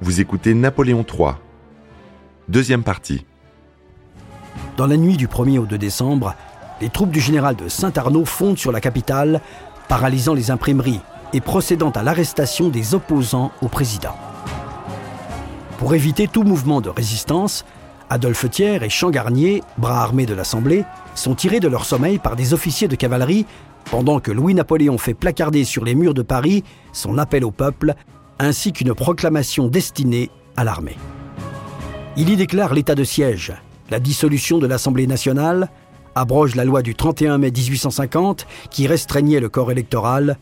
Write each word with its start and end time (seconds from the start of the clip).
Vous 0.00 0.20
écoutez 0.20 0.54
Napoléon 0.54 1.04
III. 1.04 1.32
Deuxième 2.48 2.84
partie. 2.84 3.26
Dans 4.76 4.86
la 4.86 4.96
nuit 4.96 5.16
du 5.16 5.26
1er 5.26 5.58
au 5.58 5.66
2 5.66 5.76
décembre, 5.76 6.36
les 6.80 6.88
troupes 6.88 7.10
du 7.10 7.18
général 7.18 7.56
de 7.56 7.68
Saint-Arnaud 7.68 8.24
fondent 8.24 8.58
sur 8.58 8.70
la 8.70 8.80
capitale, 8.80 9.40
paralysant 9.88 10.34
les 10.34 10.52
imprimeries 10.52 11.00
et 11.32 11.40
procédant 11.40 11.90
à 11.90 12.04
l'arrestation 12.04 12.68
des 12.68 12.94
opposants 12.94 13.50
au 13.60 13.66
président. 13.66 14.14
Pour 15.78 15.94
éviter 15.94 16.28
tout 16.28 16.44
mouvement 16.44 16.80
de 16.80 16.90
résistance, 16.90 17.64
Adolphe 18.08 18.48
Thiers 18.48 18.84
et 18.84 18.88
Champ 18.88 19.10
Garnier, 19.10 19.64
bras 19.78 20.00
armés 20.00 20.26
de 20.26 20.34
l'Assemblée, 20.34 20.84
sont 21.16 21.34
tirés 21.34 21.60
de 21.60 21.68
leur 21.68 21.84
sommeil 21.84 22.18
par 22.18 22.36
des 22.36 22.54
officiers 22.54 22.88
de 22.88 22.94
cavalerie 22.94 23.46
pendant 23.90 24.20
que 24.20 24.30
Louis-Napoléon 24.30 24.96
fait 24.96 25.14
placarder 25.14 25.64
sur 25.64 25.84
les 25.84 25.96
murs 25.96 26.14
de 26.14 26.22
Paris 26.22 26.62
son 26.92 27.18
appel 27.18 27.44
au 27.44 27.50
peuple 27.50 27.94
ainsi 28.38 28.72
qu'une 28.72 28.94
proclamation 28.94 29.68
destinée 29.68 30.30
à 30.56 30.64
l'armée. 30.64 30.96
Il 32.16 32.30
y 32.30 32.36
déclare 32.36 32.74
l'état 32.74 32.94
de 32.94 33.04
siège, 33.04 33.52
la 33.90 34.00
dissolution 34.00 34.58
de 34.58 34.66
l'Assemblée 34.66 35.06
nationale, 35.06 35.68
abroge 36.14 36.54
la 36.54 36.64
loi 36.64 36.82
du 36.82 36.94
31 36.94 37.38
mai 37.38 37.50
1850 37.50 38.46
qui 38.70 38.86
restreignait 38.86 39.40
le 39.40 39.48
corps 39.48 39.70
électoral 39.70 40.38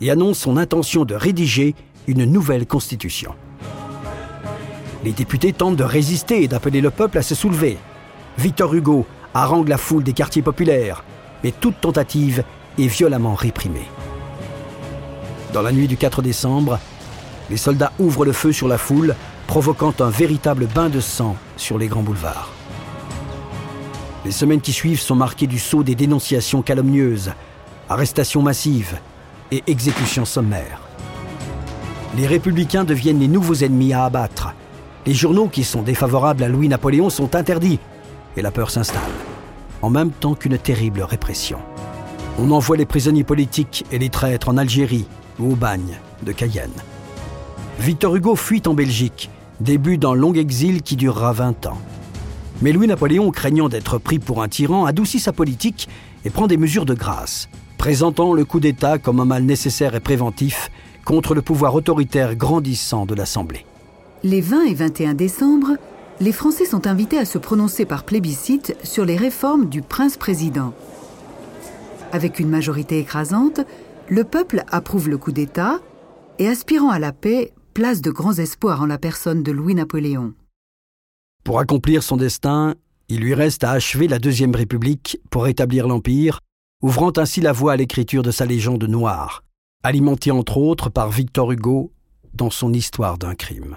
et 0.00 0.10
annonce 0.10 0.38
son 0.38 0.56
intention 0.56 1.04
de 1.04 1.14
rédiger 1.14 1.74
une 2.06 2.24
nouvelle 2.24 2.66
constitution. 2.66 3.34
Les 5.04 5.12
députés 5.12 5.52
tentent 5.52 5.76
de 5.76 5.84
résister 5.84 6.42
et 6.42 6.48
d'appeler 6.48 6.80
le 6.80 6.90
peuple 6.90 7.18
à 7.18 7.22
se 7.22 7.34
soulever. 7.34 7.78
Victor 8.38 8.74
Hugo 8.74 9.06
harangue 9.34 9.68
la 9.68 9.78
foule 9.78 10.02
des 10.02 10.12
quartiers 10.12 10.42
populaires, 10.42 11.04
mais 11.44 11.52
toute 11.52 11.80
tentative 11.80 12.44
est 12.78 12.86
violemment 12.86 13.34
réprimée. 13.34 13.88
Dans 15.52 15.62
la 15.62 15.72
nuit 15.72 15.88
du 15.88 15.96
4 15.96 16.22
décembre, 16.22 16.78
les 17.50 17.56
soldats 17.56 17.92
ouvrent 17.98 18.24
le 18.24 18.32
feu 18.32 18.52
sur 18.52 18.68
la 18.68 18.78
foule, 18.78 19.14
provoquant 19.46 19.94
un 20.00 20.10
véritable 20.10 20.66
bain 20.66 20.88
de 20.88 21.00
sang 21.00 21.36
sur 21.56 21.78
les 21.78 21.86
grands 21.86 22.02
boulevards. 22.02 22.50
Les 24.24 24.32
semaines 24.32 24.60
qui 24.60 24.72
suivent 24.72 25.00
sont 25.00 25.14
marquées 25.14 25.46
du 25.46 25.58
saut 25.58 25.84
des 25.84 25.94
dénonciations 25.94 26.62
calomnieuses, 26.62 27.32
arrestations 27.88 28.42
massives 28.42 28.98
et 29.52 29.62
exécutions 29.68 30.24
sommaires. 30.24 30.80
Les 32.16 32.26
républicains 32.26 32.84
deviennent 32.84 33.20
les 33.20 33.28
nouveaux 33.28 33.54
ennemis 33.54 33.92
à 33.92 34.04
abattre. 34.04 34.54
Les 35.06 35.14
journaux 35.14 35.48
qui 35.48 35.62
sont 35.62 35.82
défavorables 35.82 36.42
à 36.42 36.48
Louis-Napoléon 36.48 37.10
sont 37.10 37.36
interdits 37.36 37.78
et 38.36 38.42
la 38.42 38.50
peur 38.50 38.70
s'installe, 38.70 39.02
en 39.82 39.90
même 39.90 40.10
temps 40.10 40.34
qu'une 40.34 40.58
terrible 40.58 41.02
répression. 41.02 41.58
On 42.38 42.50
envoie 42.50 42.76
les 42.76 42.86
prisonniers 42.86 43.24
politiques 43.24 43.84
et 43.92 43.98
les 43.98 44.10
traîtres 44.10 44.48
en 44.48 44.56
Algérie 44.56 45.06
ou 45.38 45.52
au 45.52 45.56
bagne 45.56 45.98
de 46.22 46.32
Cayenne. 46.32 46.72
Victor 47.78 48.16
Hugo 48.16 48.36
fuit 48.36 48.62
en 48.66 48.74
Belgique, 48.74 49.30
début 49.60 49.98
d'un 49.98 50.14
long 50.14 50.32
exil 50.32 50.82
qui 50.82 50.96
durera 50.96 51.32
20 51.32 51.66
ans. 51.66 51.78
Mais 52.62 52.72
Louis-Napoléon, 52.72 53.30
craignant 53.30 53.68
d'être 53.68 53.98
pris 53.98 54.18
pour 54.18 54.42
un 54.42 54.48
tyran, 54.48 54.86
adoucit 54.86 55.20
sa 55.20 55.32
politique 55.32 55.88
et 56.24 56.30
prend 56.30 56.46
des 56.46 56.56
mesures 56.56 56.86
de 56.86 56.94
grâce, 56.94 57.48
présentant 57.76 58.32
le 58.32 58.44
coup 58.46 58.60
d'État 58.60 58.98
comme 58.98 59.20
un 59.20 59.26
mal 59.26 59.42
nécessaire 59.42 59.94
et 59.94 60.00
préventif 60.00 60.70
contre 61.04 61.34
le 61.34 61.42
pouvoir 61.42 61.74
autoritaire 61.74 62.34
grandissant 62.34 63.04
de 63.04 63.14
l'Assemblée. 63.14 63.66
Les 64.24 64.40
20 64.40 64.64
et 64.64 64.74
21 64.74 65.14
décembre, 65.14 65.76
les 66.18 66.32
Français 66.32 66.64
sont 66.64 66.86
invités 66.86 67.18
à 67.18 67.26
se 67.26 67.36
prononcer 67.36 67.84
par 67.84 68.04
plébiscite 68.04 68.74
sur 68.82 69.04
les 69.04 69.16
réformes 69.16 69.66
du 69.66 69.82
prince-président. 69.82 70.72
Avec 72.10 72.40
une 72.40 72.48
majorité 72.48 72.98
écrasante, 72.98 73.60
le 74.08 74.24
peuple 74.24 74.64
approuve 74.70 75.10
le 75.10 75.18
coup 75.18 75.32
d'État 75.32 75.78
et, 76.38 76.48
aspirant 76.48 76.90
à 76.90 76.98
la 76.98 77.12
paix, 77.12 77.52
place 77.76 78.00
de 78.00 78.10
grands 78.10 78.38
espoirs 78.38 78.80
en 78.80 78.86
la 78.86 78.96
personne 78.96 79.42
de 79.42 79.52
Louis-Napoléon. 79.52 80.32
Pour 81.44 81.58
accomplir 81.58 82.02
son 82.02 82.16
destin, 82.16 82.74
il 83.10 83.20
lui 83.20 83.34
reste 83.34 83.64
à 83.64 83.72
achever 83.72 84.08
la 84.08 84.18
Deuxième 84.18 84.54
République 84.54 85.20
pour 85.28 85.44
rétablir 85.44 85.86
l'Empire, 85.86 86.40
ouvrant 86.82 87.12
ainsi 87.18 87.42
la 87.42 87.52
voie 87.52 87.74
à 87.74 87.76
l'écriture 87.76 88.22
de 88.22 88.30
sa 88.30 88.46
légende 88.46 88.84
noire, 88.84 89.44
alimentée 89.82 90.30
entre 90.30 90.56
autres 90.56 90.88
par 90.88 91.10
Victor 91.10 91.52
Hugo 91.52 91.92
dans 92.32 92.48
son 92.48 92.72
Histoire 92.72 93.18
d'un 93.18 93.34
crime. 93.34 93.76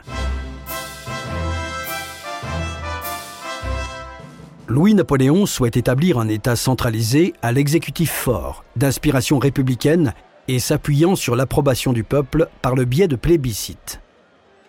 Louis-Napoléon 4.69 5.45
souhaite 5.45 5.75
établir 5.75 6.19
un 6.19 6.29
État 6.29 6.55
centralisé 6.55 7.33
à 7.41 7.51
l'exécutif 7.51 8.11
fort, 8.11 8.63
d'inspiration 8.77 9.39
républicaine 9.39 10.13
et 10.49 10.57
s'appuyant 10.57 11.15
sur 11.15 11.35
l'approbation 11.35 11.93
du 11.93 12.03
peuple 12.03 12.49
par 12.63 12.73
le 12.73 12.83
biais 12.83 13.07
de 13.07 13.15
plébiscites. 13.15 14.01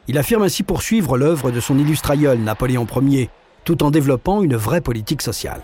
Il 0.08 0.18
affirme 0.18 0.42
ainsi 0.42 0.62
poursuivre 0.62 1.16
l'œuvre 1.16 1.50
de 1.50 1.58
son 1.58 1.78
illustre 1.78 2.10
aïeul 2.10 2.38
Napoléon 2.38 2.86
Ier, 3.00 3.30
tout 3.64 3.82
en 3.82 3.90
développant 3.90 4.42
une 4.42 4.56
vraie 4.56 4.82
politique 4.82 5.22
sociale. 5.22 5.62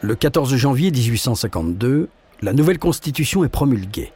Le 0.00 0.14
14 0.14 0.56
janvier 0.56 0.90
1852, 0.90 2.08
la 2.40 2.54
nouvelle 2.54 2.78
constitution 2.78 3.44
est 3.44 3.50
promulguée. 3.50 4.14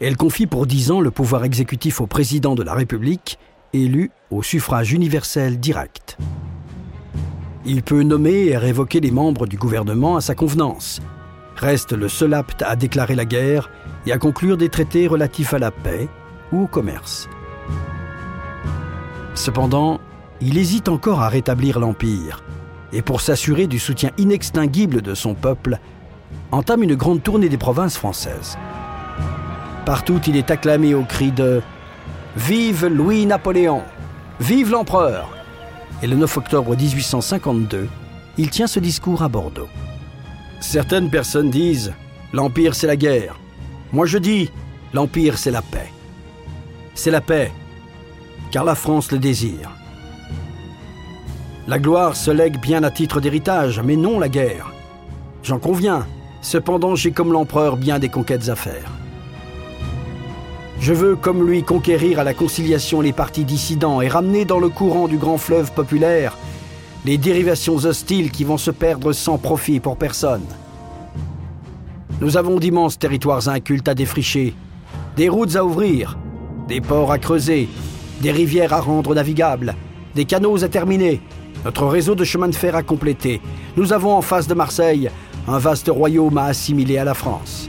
Elle 0.00 0.16
confie 0.16 0.48
pour 0.48 0.66
dix 0.66 0.90
ans 0.90 1.00
le 1.00 1.12
pouvoir 1.12 1.44
exécutif 1.44 2.00
au 2.00 2.08
président 2.08 2.56
de 2.56 2.64
la 2.64 2.74
République, 2.74 3.38
élu 3.72 4.10
au 4.32 4.42
suffrage 4.42 4.92
universel 4.92 5.60
direct. 5.60 6.18
Il 7.64 7.84
peut 7.84 8.02
nommer 8.02 8.46
et 8.46 8.56
révoquer 8.56 8.98
les 8.98 9.12
membres 9.12 9.46
du 9.46 9.56
gouvernement 9.56 10.16
à 10.16 10.20
sa 10.20 10.34
convenance. 10.34 11.00
Reste 11.54 11.92
le 11.92 12.08
seul 12.08 12.34
apte 12.34 12.62
à 12.62 12.74
déclarer 12.74 13.14
la 13.14 13.24
guerre 13.24 13.70
et 14.06 14.12
à 14.12 14.18
conclure 14.18 14.56
des 14.56 14.68
traités 14.68 15.06
relatifs 15.06 15.54
à 15.54 15.58
la 15.58 15.70
paix 15.70 16.08
ou 16.52 16.62
au 16.62 16.66
commerce. 16.66 17.28
Cependant, 19.34 20.00
il 20.40 20.58
hésite 20.58 20.88
encore 20.88 21.22
à 21.22 21.28
rétablir 21.28 21.78
l'Empire, 21.78 22.42
et 22.92 23.02
pour 23.02 23.20
s'assurer 23.20 23.66
du 23.66 23.78
soutien 23.78 24.10
inextinguible 24.16 25.02
de 25.02 25.14
son 25.14 25.34
peuple, 25.34 25.78
entame 26.52 26.82
une 26.82 26.94
grande 26.94 27.22
tournée 27.22 27.48
des 27.48 27.58
provinces 27.58 27.96
françaises. 27.96 28.56
Partout, 29.84 30.20
il 30.26 30.36
est 30.36 30.50
acclamé 30.50 30.94
au 30.94 31.02
cri 31.02 31.32
de 31.32 31.62
Vive 32.36 32.86
Louis-Napoléon 32.86 33.82
Vive 34.40 34.70
l'empereur 34.70 35.28
Et 36.02 36.06
le 36.06 36.16
9 36.16 36.36
octobre 36.36 36.76
1852, 36.76 37.88
il 38.36 38.50
tient 38.50 38.66
ce 38.66 38.80
discours 38.80 39.22
à 39.22 39.28
Bordeaux. 39.28 39.68
Certaines 40.60 41.10
personnes 41.10 41.50
disent 41.50 41.94
L'Empire, 42.32 42.74
c'est 42.74 42.86
la 42.86 42.96
guerre. 42.96 43.38
Moi 43.92 44.06
je 44.06 44.18
dis, 44.18 44.50
l'Empire 44.92 45.38
c'est 45.38 45.50
la 45.50 45.62
paix. 45.62 45.92
C'est 46.94 47.10
la 47.10 47.20
paix, 47.20 47.52
car 48.50 48.64
la 48.64 48.74
France 48.74 49.12
le 49.12 49.18
désire. 49.18 49.70
La 51.68 51.78
gloire 51.78 52.16
se 52.16 52.30
lègue 52.30 52.60
bien 52.60 52.82
à 52.84 52.90
titre 52.90 53.20
d'héritage, 53.20 53.80
mais 53.80 53.96
non 53.96 54.18
la 54.18 54.28
guerre. 54.28 54.72
J'en 55.42 55.58
conviens, 55.58 56.06
cependant 56.40 56.94
j'ai 56.94 57.10
comme 57.10 57.32
l'empereur 57.32 57.76
bien 57.76 57.98
des 57.98 58.08
conquêtes 58.08 58.48
à 58.48 58.56
faire. 58.56 58.90
Je 60.78 60.92
veux, 60.92 61.16
comme 61.16 61.46
lui, 61.46 61.62
conquérir 61.62 62.20
à 62.20 62.24
la 62.24 62.34
conciliation 62.34 63.00
les 63.00 63.12
partis 63.12 63.44
dissidents 63.44 64.00
et 64.00 64.08
ramener 64.08 64.44
dans 64.44 64.60
le 64.60 64.68
courant 64.68 65.08
du 65.08 65.16
grand 65.16 65.38
fleuve 65.38 65.72
populaire 65.72 66.36
les 67.04 67.18
dérivations 67.18 67.76
hostiles 67.76 68.30
qui 68.30 68.44
vont 68.44 68.58
se 68.58 68.70
perdre 68.70 69.12
sans 69.12 69.38
profit 69.38 69.80
pour 69.80 69.96
personne. 69.96 70.44
Nous 72.20 72.38
avons 72.38 72.58
d'immenses 72.58 72.98
territoires 72.98 73.48
incultes 73.48 73.88
à 73.88 73.94
défricher, 73.94 74.54
des 75.16 75.28
routes 75.28 75.54
à 75.54 75.64
ouvrir, 75.64 76.16
des 76.66 76.80
ports 76.80 77.12
à 77.12 77.18
creuser, 77.18 77.68
des 78.22 78.32
rivières 78.32 78.72
à 78.72 78.80
rendre 78.80 79.14
navigables, 79.14 79.74
des 80.14 80.24
canaux 80.24 80.64
à 80.64 80.68
terminer, 80.68 81.20
notre 81.64 81.86
réseau 81.86 82.14
de 82.14 82.24
chemin 82.24 82.48
de 82.48 82.54
fer 82.54 82.74
à 82.74 82.82
compléter. 82.82 83.42
Nous 83.76 83.92
avons 83.92 84.14
en 84.14 84.22
face 84.22 84.48
de 84.48 84.54
Marseille 84.54 85.10
un 85.46 85.58
vaste 85.58 85.88
royaume 85.88 86.38
à 86.38 86.46
assimiler 86.46 86.96
à 86.96 87.04
la 87.04 87.12
France. 87.12 87.68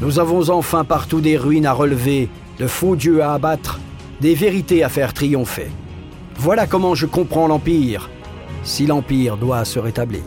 Nous 0.00 0.18
avons 0.18 0.48
enfin 0.48 0.84
partout 0.84 1.20
des 1.20 1.36
ruines 1.36 1.66
à 1.66 1.72
relever, 1.72 2.30
de 2.58 2.66
faux 2.66 2.96
dieux 2.96 3.22
à 3.22 3.34
abattre, 3.34 3.80
des 4.20 4.34
vérités 4.34 4.82
à 4.82 4.88
faire 4.88 5.12
triompher. 5.12 5.68
Voilà 6.36 6.66
comment 6.66 6.94
je 6.94 7.04
comprends 7.04 7.48
l'Empire, 7.48 8.08
si 8.62 8.86
l'Empire 8.86 9.36
doit 9.36 9.64
se 9.66 9.78
rétablir. 9.78 10.22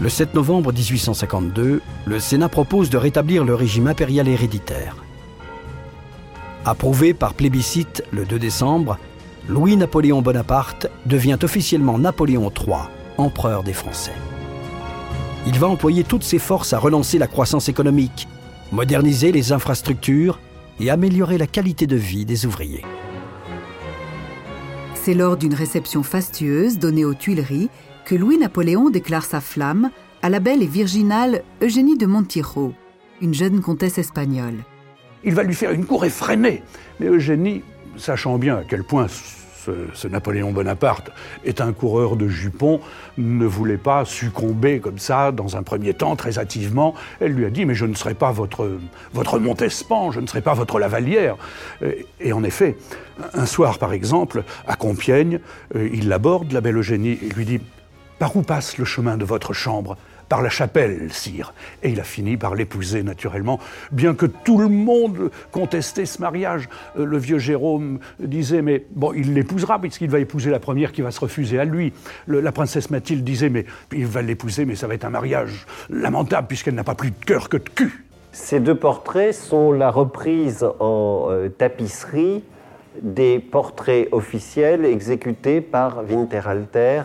Le 0.00 0.08
7 0.08 0.34
novembre 0.34 0.72
1852, 0.72 1.82
le 2.06 2.20
Sénat 2.20 2.48
propose 2.48 2.88
de 2.88 2.96
rétablir 2.96 3.44
le 3.44 3.54
régime 3.54 3.86
impérial 3.86 4.28
héréditaire. 4.28 4.96
Approuvé 6.64 7.12
par 7.12 7.34
plébiscite 7.34 8.02
le 8.10 8.24
2 8.24 8.38
décembre, 8.38 8.96
Louis-Napoléon 9.46 10.22
Bonaparte 10.22 10.86
devient 11.04 11.36
officiellement 11.42 11.98
Napoléon 11.98 12.50
III, 12.50 12.76
empereur 13.18 13.62
des 13.62 13.74
Français. 13.74 14.14
Il 15.46 15.58
va 15.58 15.68
employer 15.68 16.02
toutes 16.02 16.24
ses 16.24 16.38
forces 16.38 16.72
à 16.72 16.78
relancer 16.78 17.18
la 17.18 17.26
croissance 17.26 17.68
économique, 17.68 18.26
moderniser 18.72 19.32
les 19.32 19.52
infrastructures 19.52 20.40
et 20.80 20.88
améliorer 20.88 21.36
la 21.36 21.46
qualité 21.46 21.86
de 21.86 21.96
vie 21.96 22.24
des 22.24 22.46
ouvriers. 22.46 22.86
C'est 24.94 25.14
lors 25.14 25.36
d'une 25.36 25.54
réception 25.54 26.02
fastueuse 26.02 26.78
donnée 26.78 27.04
aux 27.04 27.14
Tuileries 27.14 27.68
Louis-Napoléon 28.16 28.90
déclare 28.90 29.24
sa 29.24 29.40
flamme 29.40 29.90
à 30.22 30.28
la 30.28 30.40
belle 30.40 30.62
et 30.62 30.66
virginale 30.66 31.42
Eugénie 31.62 31.96
de 31.96 32.06
Montijo. 32.06 32.74
une 33.20 33.34
jeune 33.34 33.60
comtesse 33.60 33.98
espagnole. 33.98 34.64
Il 35.24 35.34
va 35.34 35.42
lui 35.42 35.54
faire 35.54 35.72
une 35.72 35.84
cour 35.84 36.04
effrénée. 36.04 36.62
Mais 36.98 37.06
Eugénie, 37.06 37.62
sachant 37.96 38.38
bien 38.38 38.56
à 38.56 38.64
quel 38.64 38.84
point 38.84 39.06
ce, 39.94 40.08
Napoléon 40.08 40.52
Bonaparte 40.52 41.10
est 41.44 41.60
un 41.60 41.72
coureur 41.72 42.16
de 42.16 42.28
jupons, 42.28 42.80
ne 43.18 43.44
voulait 43.44 43.76
pas 43.76 44.04
succomber 44.04 44.80
comme 44.80 44.98
ça 44.98 45.32
dans 45.32 45.56
un 45.56 45.62
premier 45.62 45.92
temps, 45.92 46.16
très 46.16 46.38
hâtivement. 46.38 46.94
Elle 47.20 47.32
lui 47.32 47.44
a 47.44 47.50
dit, 47.50 47.66
mais 47.66 47.74
je 47.74 47.84
ne 47.84 47.94
serai 47.94 48.14
pas 48.14 48.32
votre, 48.32 48.78
votre 49.12 49.38
Montespan, 49.38 50.10
je 50.12 50.20
ne 50.20 50.26
serai 50.26 50.40
pas 50.40 50.54
votre 50.54 50.78
Lavalière. 50.78 51.36
Et 52.20 52.32
en 52.32 52.42
effet, 52.42 52.76
un 53.34 53.46
soir 53.46 53.78
par 53.78 53.92
exemple, 53.92 54.44
à 54.66 54.76
Compiègne, 54.76 55.40
euh, 55.74 55.88
il 55.92 56.08
l'aborde, 56.08 56.52
la 56.52 56.60
belle 56.60 56.76
Eugénie, 56.76 57.18
et 57.22 57.28
lui 57.28 57.44
dit, 57.44 57.60
par 58.20 58.36
où 58.36 58.42
passe 58.42 58.76
le 58.76 58.84
chemin 58.84 59.16
de 59.16 59.24
votre 59.24 59.54
chambre? 59.54 59.96
Par 60.28 60.42
la 60.42 60.50
chapelle, 60.50 61.10
sire. 61.10 61.54
Et 61.82 61.88
il 61.88 61.98
a 61.98 62.04
fini 62.04 62.36
par 62.36 62.54
l'épouser, 62.54 63.02
naturellement, 63.02 63.58
bien 63.92 64.14
que 64.14 64.26
tout 64.26 64.58
le 64.58 64.68
monde 64.68 65.30
contestait 65.50 66.04
ce 66.04 66.20
mariage. 66.20 66.68
Euh, 66.98 67.06
le 67.06 67.16
vieux 67.16 67.38
Jérôme 67.38 67.98
disait, 68.20 68.60
mais 68.60 68.84
bon, 68.94 69.14
il 69.14 69.32
l'épousera, 69.32 69.80
puisqu'il 69.80 70.10
va 70.10 70.20
épouser 70.20 70.50
la 70.50 70.60
première 70.60 70.92
qui 70.92 71.00
va 71.00 71.10
se 71.10 71.18
refuser 71.18 71.58
à 71.58 71.64
lui. 71.64 71.94
la 72.28 72.52
princesse 72.52 72.90
Mathilde 72.90 73.24
disait, 73.24 73.48
mais 73.48 73.64
il 73.90 74.06
va 74.06 74.20
l'épouser, 74.20 74.66
mais 74.66 74.74
ça 74.74 74.86
va 74.86 74.94
être 74.94 75.06
un 75.06 75.10
mariage 75.10 75.66
lamentable, 75.88 76.46
puisqu'elle 76.46 76.74
n'a 76.74 76.84
pas 76.84 76.94
plus 76.94 77.10
de 77.10 77.24
cœur 77.24 77.48
que 77.48 77.56
de 77.56 77.68
cul. 77.70 78.04
Ces 78.32 78.60
deux 78.60 78.76
portraits 78.76 79.34
sont 79.34 79.72
la 79.72 79.90
reprise 79.90 80.64
en 80.78 81.28
euh, 81.30 81.48
tapisserie 81.48 82.44
des 83.02 83.38
portraits 83.38 84.08
officiels 84.12 84.84
exécutés 84.84 85.62
par 85.62 86.04
Winterhalter 86.08 87.02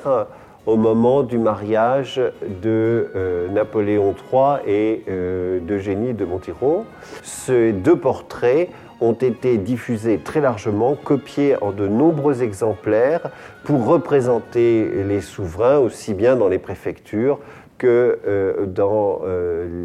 au 0.65 0.77
moment 0.77 1.23
du 1.23 1.37
mariage 1.37 2.21
de 2.63 3.11
euh, 3.15 3.47
Napoléon 3.49 4.15
III 4.31 4.57
et 4.67 5.03
euh, 5.07 5.59
d'Eugénie 5.59 6.13
de 6.13 6.25
Montiro. 6.25 6.85
Ces 7.23 7.71
deux 7.71 7.95
portraits 7.95 8.69
ont 9.01 9.13
été 9.13 9.57
diffusés 9.57 10.19
très 10.23 10.41
largement, 10.41 10.95
copiés 10.95 11.61
en 11.61 11.71
de 11.71 11.87
nombreux 11.87 12.41
exemplaires 12.41 13.29
pour 13.63 13.85
représenter 13.85 15.03
les 15.03 15.21
souverains 15.21 15.77
aussi 15.77 16.13
bien 16.13 16.35
dans 16.35 16.47
les 16.47 16.59
préfectures 16.59 17.39
que 17.77 18.19
euh, 18.25 18.65
dans 18.65 19.21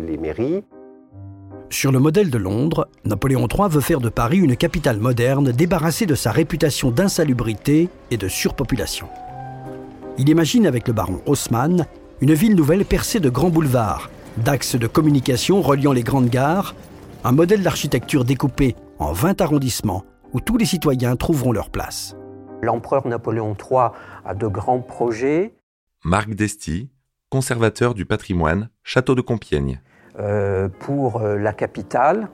les 0.07 0.17
mairies. 0.17 0.63
Sur 1.71 1.93
le 1.93 2.01
modèle 2.01 2.31
de 2.31 2.39
Londres, 2.39 2.89
Napoléon 3.05 3.47
III 3.47 3.69
veut 3.69 3.81
faire 3.81 4.01
de 4.01 4.09
Paris 4.09 4.39
une 4.39 4.57
capitale 4.57 4.99
moderne 4.99 5.53
débarrassée 5.53 6.07
de 6.07 6.17
sa 6.17 6.33
réputation 6.33 6.91
d'insalubrité 6.91 7.89
et 8.11 8.17
de 8.17 8.27
surpopulation. 8.27 9.07
Il 10.21 10.29
imagine 10.29 10.67
avec 10.67 10.87
le 10.87 10.93
baron 10.93 11.23
Haussmann 11.25 11.87
une 12.21 12.35
ville 12.35 12.55
nouvelle 12.55 12.85
percée 12.85 13.21
de 13.21 13.31
grands 13.31 13.49
boulevards, 13.49 14.11
d'axes 14.37 14.77
de 14.77 14.87
communication 14.87 15.63
reliant 15.63 15.95
les 15.95 16.03
grandes 16.03 16.29
gares, 16.29 16.75
un 17.25 17.33
modèle 17.33 17.63
d'architecture 17.63 18.27
découpé 18.27 18.77
en 18.99 19.15
20 19.15 19.41
arrondissements 19.41 20.05
où 20.35 20.41
tous 20.43 20.59
les 20.59 20.67
citoyens 20.67 21.17
trouveront 21.17 21.53
leur 21.53 21.71
place. 21.71 22.17
L'empereur 22.61 23.09
Napoléon 23.09 23.57
III 23.57 23.93
a 24.27 24.35
de 24.35 24.47
grands 24.47 24.83
projets. 24.83 25.55
Marc 26.05 26.35
Desti, 26.35 26.91
conservateur 27.31 27.95
du 27.95 28.05
patrimoine, 28.05 28.69
château 28.83 29.15
de 29.15 29.23
Compiègne. 29.23 29.81
Euh, 30.19 30.69
pour 30.81 31.23
euh, 31.23 31.39
la 31.39 31.55
capitale, 31.55 32.29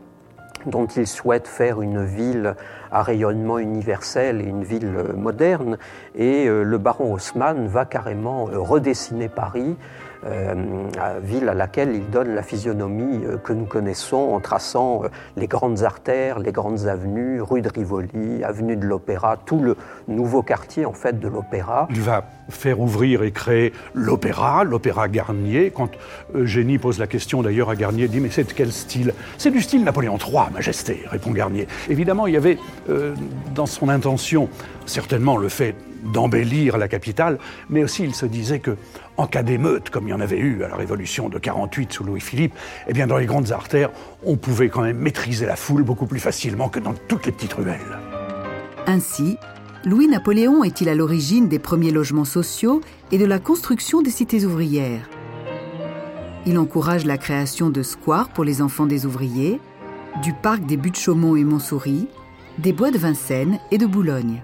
dont 0.66 0.86
il 0.86 1.06
souhaite 1.06 1.48
faire 1.48 1.80
une 1.80 2.04
ville 2.04 2.54
à 2.90 3.02
rayonnement 3.02 3.58
universel 3.58 4.40
et 4.40 4.44
une 4.44 4.64
ville 4.64 4.92
moderne. 5.16 5.78
Et 6.14 6.48
euh, 6.48 6.62
le 6.62 6.78
baron 6.78 7.14
Haussmann 7.14 7.66
va 7.66 7.84
carrément 7.84 8.48
euh, 8.48 8.58
redessiner 8.58 9.28
Paris 9.28 9.76
euh, 9.76 10.05
ville 11.22 11.48
à 11.48 11.54
laquelle 11.54 11.94
il 11.94 12.10
donne 12.10 12.34
la 12.34 12.42
physionomie 12.42 13.24
euh, 13.24 13.36
que 13.36 13.52
nous 13.52 13.64
connaissons 13.64 14.16
en 14.16 14.40
traçant 14.40 15.04
euh, 15.04 15.08
les 15.36 15.46
grandes 15.46 15.82
artères, 15.82 16.38
les 16.38 16.52
grandes 16.52 16.86
avenues, 16.86 17.40
rue 17.40 17.62
de 17.62 17.68
Rivoli, 17.68 18.42
avenue 18.44 18.76
de 18.76 18.86
l'Opéra, 18.86 19.36
tout 19.36 19.60
le 19.60 19.76
nouveau 20.08 20.42
quartier 20.42 20.86
en 20.86 20.92
fait 20.92 21.18
de 21.18 21.28
l'Opéra. 21.28 21.88
Il 21.90 22.00
va 22.00 22.24
faire 22.48 22.80
ouvrir 22.80 23.22
et 23.22 23.32
créer 23.32 23.72
l'Opéra, 23.94 24.64
l'Opéra 24.64 25.08
Garnier. 25.08 25.72
Quand 25.74 25.90
Eugénie 26.34 26.78
pose 26.78 26.98
la 26.98 27.06
question 27.06 27.42
d'ailleurs 27.42 27.70
à 27.70 27.76
Garnier, 27.76 28.08
dit 28.08 28.20
mais 28.20 28.30
c'est 28.30 28.44
de 28.44 28.52
quel 28.52 28.72
style? 28.72 29.14
C'est 29.38 29.50
du 29.50 29.60
style 29.60 29.84
Napoléon 29.84 30.18
III, 30.18 30.52
Majesté, 30.52 31.02
répond 31.06 31.32
Garnier. 31.32 31.66
Évidemment, 31.88 32.26
il 32.26 32.34
y 32.34 32.36
avait 32.36 32.58
dans 33.54 33.66
son 33.66 33.88
intention 33.88 34.48
certainement 34.86 35.36
le 35.36 35.48
fait 35.48 35.74
d'embellir 36.12 36.78
la 36.78 36.88
capitale, 36.88 37.38
mais 37.70 37.84
aussi 37.84 38.04
il 38.04 38.14
se 38.14 38.26
disait 38.26 38.60
que 38.60 38.76
en 39.16 39.26
cas 39.26 39.42
d'émeute, 39.42 39.90
comme 39.90 40.06
il 40.08 40.10
y 40.10 40.14
en 40.14 40.20
avait 40.20 40.38
eu 40.38 40.62
à 40.62 40.68
la 40.68 40.76
Révolution 40.76 41.28
de 41.28 41.38
48 41.38 41.92
sous 41.92 42.04
Louis-Philippe, 42.04 42.54
eh 42.86 42.92
bien 42.92 43.06
dans 43.06 43.16
les 43.16 43.26
grandes 43.26 43.52
artères, 43.52 43.90
on 44.24 44.36
pouvait 44.36 44.68
quand 44.68 44.82
même 44.82 44.98
maîtriser 44.98 45.46
la 45.46 45.56
foule 45.56 45.82
beaucoup 45.82 46.06
plus 46.06 46.20
facilement 46.20 46.68
que 46.68 46.80
dans 46.80 46.94
toutes 47.08 47.26
les 47.26 47.32
petites 47.32 47.54
ruelles. 47.54 47.98
Ainsi, 48.86 49.36
Louis-Napoléon 49.84 50.64
est-il 50.64 50.88
à 50.88 50.94
l'origine 50.94 51.48
des 51.48 51.58
premiers 51.58 51.90
logements 51.90 52.24
sociaux 52.24 52.80
et 53.12 53.18
de 53.18 53.24
la 53.24 53.38
construction 53.38 54.02
des 54.02 54.10
cités 54.10 54.44
ouvrières? 54.44 55.08
Il 56.44 56.58
encourage 56.58 57.04
la 57.04 57.18
création 57.18 57.70
de 57.70 57.82
squares 57.82 58.28
pour 58.28 58.44
les 58.44 58.62
enfants 58.62 58.86
des 58.86 59.06
ouvriers, 59.06 59.60
du 60.22 60.32
parc 60.32 60.64
des 60.64 60.76
Buttes-Chaumont 60.76 61.36
et 61.36 61.44
Montsouris, 61.44 62.08
des 62.58 62.72
bois 62.72 62.90
de 62.90 62.98
Vincennes 62.98 63.58
et 63.70 63.78
de 63.78 63.86
Boulogne. 63.86 64.42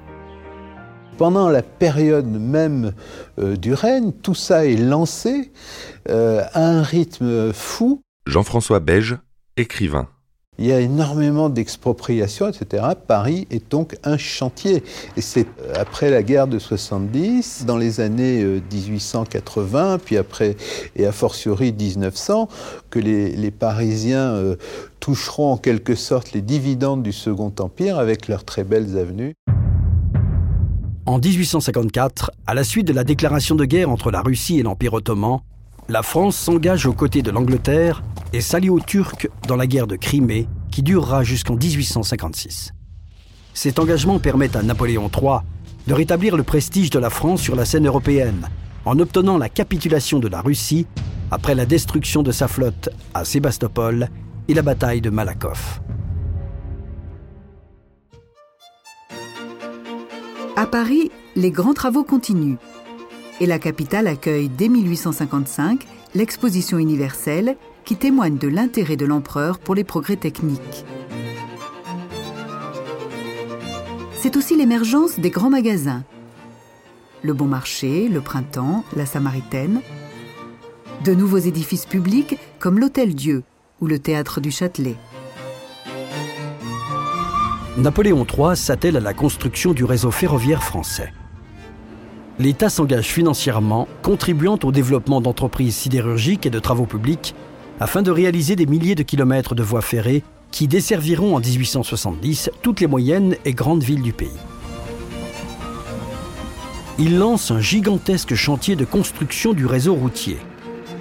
Pendant 1.18 1.50
la 1.50 1.62
période 1.62 2.26
même 2.26 2.92
euh, 3.38 3.56
du 3.56 3.74
règne, 3.74 4.12
tout 4.12 4.34
ça 4.34 4.66
est 4.66 4.76
lancé 4.76 5.52
euh, 6.08 6.42
à 6.52 6.64
un 6.64 6.82
rythme 6.82 7.52
fou. 7.52 8.00
Jean-François 8.26 8.80
Beige, 8.80 9.18
écrivain. 9.56 10.08
Il 10.58 10.66
y 10.66 10.72
a 10.72 10.80
énormément 10.80 11.48
d'expropriations, 11.48 12.48
etc. 12.48 12.84
Paris 13.06 13.46
est 13.50 13.70
donc 13.70 13.96
un 14.04 14.16
chantier. 14.16 14.82
Et 15.16 15.20
c'est 15.20 15.46
euh, 15.60 15.74
après 15.76 16.10
la 16.10 16.22
guerre 16.22 16.46
de 16.46 16.58
70, 16.58 17.64
dans 17.66 17.76
les 17.76 18.00
années 18.00 18.44
1880, 18.44 19.98
puis 20.04 20.16
après, 20.16 20.56
et 20.96 21.06
a 21.06 21.12
fortiori 21.12 21.72
1900, 21.72 22.48
que 22.90 22.98
les, 22.98 23.30
les 23.30 23.50
Parisiens 23.50 24.56
toucheront 25.00 25.52
en 25.52 25.56
quelque 25.56 25.94
sorte 25.94 26.32
les 26.32 26.42
dividendes 26.42 27.02
du 27.02 27.12
Second 27.12 27.52
Empire 27.58 27.98
avec 27.98 28.28
leurs 28.28 28.44
très 28.44 28.64
belles 28.64 28.96
avenues. 28.96 29.34
En 31.04 31.18
1854, 31.18 32.30
à 32.46 32.54
la 32.54 32.62
suite 32.62 32.86
de 32.86 32.92
la 32.92 33.02
déclaration 33.02 33.56
de 33.56 33.64
guerre 33.64 33.90
entre 33.90 34.12
la 34.12 34.22
Russie 34.22 34.60
et 34.60 34.62
l'Empire 34.62 34.94
ottoman, 34.94 35.40
la 35.88 36.04
France 36.04 36.36
s'engage 36.36 36.86
aux 36.86 36.92
côtés 36.92 37.22
de 37.22 37.32
l'Angleterre 37.32 38.04
et 38.32 38.40
s'allie 38.40 38.70
aux 38.70 38.78
Turcs 38.78 39.26
dans 39.48 39.56
la 39.56 39.66
guerre 39.66 39.88
de 39.88 39.96
Crimée 39.96 40.46
qui 40.70 40.82
durera 40.82 41.24
jusqu'en 41.24 41.56
1856. 41.56 42.72
Cet 43.52 43.80
engagement 43.80 44.20
permet 44.20 44.56
à 44.56 44.62
Napoléon 44.62 45.10
III 45.12 45.38
de 45.88 45.92
rétablir 45.94 46.36
le 46.36 46.44
prestige 46.44 46.90
de 46.90 47.00
la 47.00 47.10
France 47.10 47.42
sur 47.42 47.56
la 47.56 47.64
scène 47.64 47.88
européenne 47.88 48.48
en 48.84 48.96
obtenant 49.00 49.38
la 49.38 49.48
capitulation 49.48 50.20
de 50.20 50.28
la 50.28 50.40
Russie 50.40 50.86
après 51.32 51.56
la 51.56 51.66
destruction 51.66 52.22
de 52.22 52.30
sa 52.30 52.46
flotte 52.46 52.90
à 53.12 53.24
Sébastopol 53.24 54.08
et 54.46 54.54
la 54.54 54.62
bataille 54.62 55.00
de 55.00 55.10
Malakoff. 55.10 55.80
À 60.62 60.66
Paris, 60.66 61.10
les 61.34 61.50
grands 61.50 61.74
travaux 61.74 62.04
continuent 62.04 62.54
et 63.40 63.46
la 63.46 63.58
capitale 63.58 64.06
accueille 64.06 64.48
dès 64.48 64.68
1855 64.68 65.84
l'exposition 66.14 66.78
universelle 66.78 67.56
qui 67.84 67.96
témoigne 67.96 68.38
de 68.38 68.46
l'intérêt 68.46 68.94
de 68.94 69.04
l'empereur 69.04 69.58
pour 69.58 69.74
les 69.74 69.82
progrès 69.82 70.14
techniques. 70.14 70.84
C'est 74.20 74.36
aussi 74.36 74.56
l'émergence 74.56 75.18
des 75.18 75.30
grands 75.30 75.50
magasins. 75.50 76.04
Le 77.22 77.32
Bon 77.32 77.46
Marché, 77.46 78.06
le 78.06 78.20
Printemps, 78.20 78.84
la 78.94 79.04
Samaritaine. 79.04 79.80
De 81.04 81.12
nouveaux 81.12 81.38
édifices 81.38 81.86
publics 81.86 82.38
comme 82.60 82.78
l'Hôtel 82.78 83.16
Dieu 83.16 83.42
ou 83.80 83.88
le 83.88 83.98
Théâtre 83.98 84.40
du 84.40 84.52
Châtelet. 84.52 84.94
Napoléon 87.78 88.26
III 88.26 88.54
s'attelle 88.54 88.98
à 88.98 89.00
la 89.00 89.14
construction 89.14 89.72
du 89.72 89.84
réseau 89.84 90.10
ferroviaire 90.10 90.62
français. 90.62 91.10
L'État 92.38 92.68
s'engage 92.68 93.06
financièrement, 93.06 93.88
contribuant 94.02 94.58
au 94.62 94.72
développement 94.72 95.22
d'entreprises 95.22 95.76
sidérurgiques 95.76 96.44
et 96.44 96.50
de 96.50 96.58
travaux 96.58 96.84
publics, 96.84 97.34
afin 97.80 98.02
de 98.02 98.10
réaliser 98.10 98.56
des 98.56 98.66
milliers 98.66 98.94
de 98.94 99.02
kilomètres 99.02 99.54
de 99.54 99.62
voies 99.62 99.80
ferrées 99.80 100.22
qui 100.50 100.68
desserviront 100.68 101.34
en 101.34 101.40
1870 101.40 102.50
toutes 102.60 102.80
les 102.80 102.86
moyennes 102.86 103.36
et 103.46 103.54
grandes 103.54 103.82
villes 103.82 104.02
du 104.02 104.12
pays. 104.12 104.28
Il 106.98 107.18
lance 107.18 107.50
un 107.50 107.60
gigantesque 107.60 108.34
chantier 108.34 108.76
de 108.76 108.84
construction 108.84 109.54
du 109.54 109.64
réseau 109.64 109.94
routier, 109.94 110.36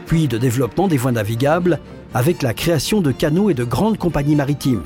puis 0.06 0.30
de 0.30 0.38
développement 0.38 0.88
des 0.88 0.98
voies 0.98 1.12
navigables 1.12 1.82
avec 2.14 2.42
la 2.42 2.54
création 2.54 3.02
de 3.02 3.12
canaux 3.12 3.50
et 3.50 3.54
de 3.54 3.66
grandes 3.66 3.98
compagnies 3.98 4.36
maritimes, 4.36 4.84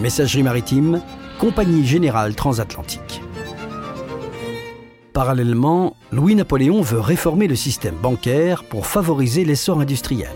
Messagerie 0.00 0.42
maritime, 0.42 1.00
Compagnie 1.38 1.86
Générale 1.86 2.34
Transatlantique. 2.34 3.22
Parallèlement, 5.12 5.94
Louis-Napoléon 6.10 6.82
veut 6.82 6.98
réformer 6.98 7.46
le 7.46 7.54
système 7.54 7.94
bancaire 7.94 8.64
pour 8.64 8.86
favoriser 8.86 9.44
l'essor 9.44 9.80
industriel. 9.80 10.32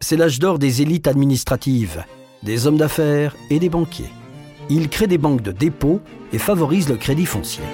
c'est 0.00 0.16
l'âge 0.16 0.38
d'or 0.38 0.58
des 0.58 0.82
élites 0.82 1.08
administratives, 1.08 2.04
des 2.42 2.66
hommes 2.66 2.76
d'affaires 2.76 3.34
et 3.48 3.58
des 3.58 3.70
banquiers. 3.70 4.12
Il 4.68 4.88
crée 4.90 5.06
des 5.06 5.18
banques 5.18 5.42
de 5.42 5.50
dépôt 5.50 6.00
et 6.32 6.38
favorise 6.38 6.88
le 6.88 6.96
crédit 6.96 7.26
foncier. 7.26 7.64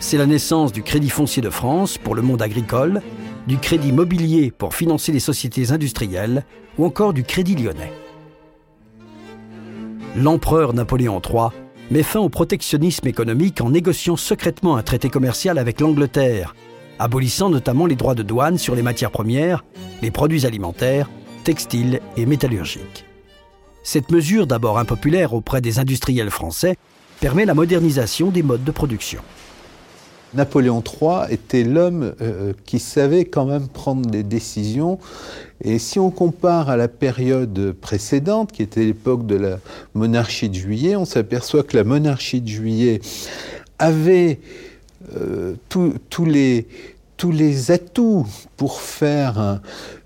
C'est 0.00 0.18
la 0.18 0.26
naissance 0.26 0.72
du 0.72 0.82
Crédit 0.82 1.08
foncier 1.08 1.40
de 1.40 1.50
France 1.50 1.98
pour 1.98 2.14
le 2.14 2.22
monde 2.22 2.42
agricole, 2.42 3.00
du 3.46 3.58
crédit 3.58 3.92
mobilier 3.92 4.50
pour 4.50 4.74
financer 4.74 5.12
les 5.12 5.20
sociétés 5.20 5.70
industrielles 5.70 6.44
ou 6.76 6.84
encore 6.84 7.12
du 7.12 7.22
Crédit 7.22 7.54
lyonnais. 7.54 7.92
L'empereur 10.16 10.72
Napoléon 10.72 11.20
III 11.20 11.48
met 11.90 12.02
fin 12.02 12.20
au 12.20 12.28
protectionnisme 12.28 13.06
économique 13.06 13.60
en 13.60 13.70
négociant 13.70 14.16
secrètement 14.16 14.76
un 14.76 14.82
traité 14.82 15.10
commercial 15.10 15.58
avec 15.58 15.80
l'Angleterre, 15.80 16.54
abolissant 16.98 17.50
notamment 17.50 17.86
les 17.86 17.94
droits 17.94 18.14
de 18.14 18.22
douane 18.22 18.58
sur 18.58 18.74
les 18.74 18.82
matières 18.82 19.10
premières, 19.10 19.64
les 20.02 20.10
produits 20.10 20.46
alimentaires, 20.46 21.08
textiles 21.44 22.00
et 22.16 22.26
métallurgiques. 22.26 23.04
Cette 23.82 24.10
mesure, 24.10 24.46
d'abord 24.46 24.78
impopulaire 24.78 25.34
auprès 25.34 25.60
des 25.60 25.78
industriels 25.78 26.30
français, 26.30 26.76
permet 27.20 27.46
la 27.46 27.54
modernisation 27.54 28.30
des 28.30 28.42
modes 28.42 28.64
de 28.64 28.70
production. 28.70 29.20
Napoléon 30.34 30.82
III 30.82 31.32
était 31.32 31.64
l'homme 31.64 32.14
euh, 32.20 32.52
qui 32.66 32.78
savait 32.78 33.24
quand 33.24 33.46
même 33.46 33.68
prendre 33.68 34.08
des 34.08 34.22
décisions. 34.22 34.98
Et 35.62 35.78
si 35.78 35.98
on 35.98 36.10
compare 36.10 36.68
à 36.68 36.76
la 36.76 36.88
période 36.88 37.72
précédente, 37.72 38.52
qui 38.52 38.62
était 38.62 38.84
l'époque 38.84 39.26
de 39.26 39.36
la 39.36 39.58
monarchie 39.94 40.48
de 40.48 40.54
juillet, 40.54 40.96
on 40.96 41.04
s'aperçoit 41.04 41.62
que 41.62 41.76
la 41.76 41.84
monarchie 41.84 42.40
de 42.40 42.48
juillet 42.48 43.00
avait 43.78 44.40
euh, 45.16 45.54
tous 45.68 46.24
les, 46.24 46.66
tous 47.16 47.32
les 47.32 47.70
atouts 47.70 48.26
pour 48.56 48.80
faire 48.80 49.60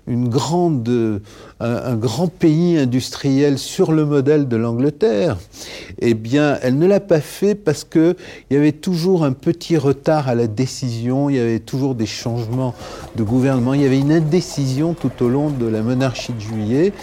une 0.07 0.27
grande 0.29 1.21
un, 1.63 1.95
grand 1.95 2.27
pays 2.27 2.77
industriel 2.77 3.57
sur 3.57 3.91
le 3.91 4.05
modèle 4.05 4.47
de 4.47 4.57
l'Angleterre, 4.57 5.37
eh 5.99 6.13
bien, 6.13 6.57
elle 6.61 6.77
ne 6.77 6.85
l'a 6.85 6.99
pas 6.99 7.21
fait 7.21 7.55
parce 7.55 7.83
qu'il 7.83 8.15
y 8.51 8.55
avait 8.55 8.71
toujours 8.71 9.23
un 9.23 9.31
petit 9.31 9.77
retard 9.77 10.27
à 10.27 10.35
la 10.35 10.47
décision, 10.47 11.29
il 11.29 11.37
y 11.37 11.39
avait 11.39 11.59
toujours 11.59 11.95
des 11.95 12.05
changements 12.05 12.73
de 13.15 13.23
gouvernement, 13.23 13.73
il 13.73 13.81
y 13.81 13.85
avait 13.85 13.99
une 13.99 14.11
indécision 14.11 14.93
tout 14.93 15.11
au 15.23 15.29
long 15.29 15.49
de 15.49 15.65
la 15.65 15.81
monarchie 15.81 16.33
de 16.33 16.39
juillet. 16.39 16.93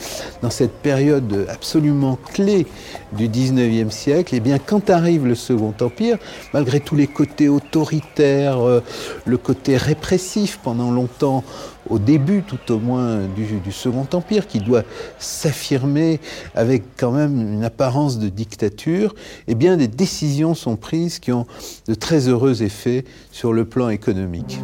Dans 0.42 0.50
cette 0.50 0.73
période 0.73 1.47
absolument 1.49 2.19
clé 2.33 2.66
du 3.12 3.28
19e 3.28 3.90
siècle, 3.90 4.35
eh 4.37 4.40
bien, 4.40 4.59
quand 4.59 4.90
arrive 4.90 5.26
le 5.26 5.35
Second 5.35 5.75
Empire, 5.80 6.19
malgré 6.52 6.80
tous 6.80 6.97
les 6.97 7.07
côtés 7.07 7.49
autoritaires, 7.49 8.61
euh, 8.61 8.83
le 9.25 9.37
côté 9.37 9.76
répressif 9.76 10.59
pendant 10.62 10.90
longtemps, 10.90 11.45
au 11.90 11.99
début 11.99 12.42
tout 12.42 12.73
au 12.73 12.78
moins 12.78 13.26
du, 13.37 13.73
Second 13.73 14.06
Empire, 14.12 14.47
qui 14.47 14.61
doit 14.61 14.85
s'affirmer 15.18 16.20
avec 16.54 16.85
quand 16.97 17.11
même 17.11 17.54
une 17.54 17.64
apparence 17.64 18.18
de 18.18 18.28
dictature, 18.28 19.14
eh 19.49 19.54
des 19.54 19.88
décisions 19.88 20.54
sont 20.54 20.76
prises 20.76 21.18
qui 21.18 21.32
ont 21.32 21.47
de 21.87 21.94
très 21.94 22.28
heureux 22.28 22.62
effets 22.62 23.04
sur 23.30 23.52
le 23.52 23.64
plan 23.64 23.90
économique. 23.90 24.61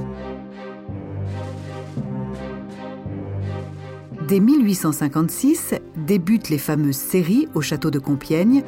Dès 4.29 4.41
1856 4.41 5.75
débutent 5.97 6.49
les 6.49 6.59
fameuses 6.59 6.97
séries 6.97 7.47
au 7.55 7.61
château 7.61 7.91
de 7.91 8.01
Compiègne, 8.01 8.63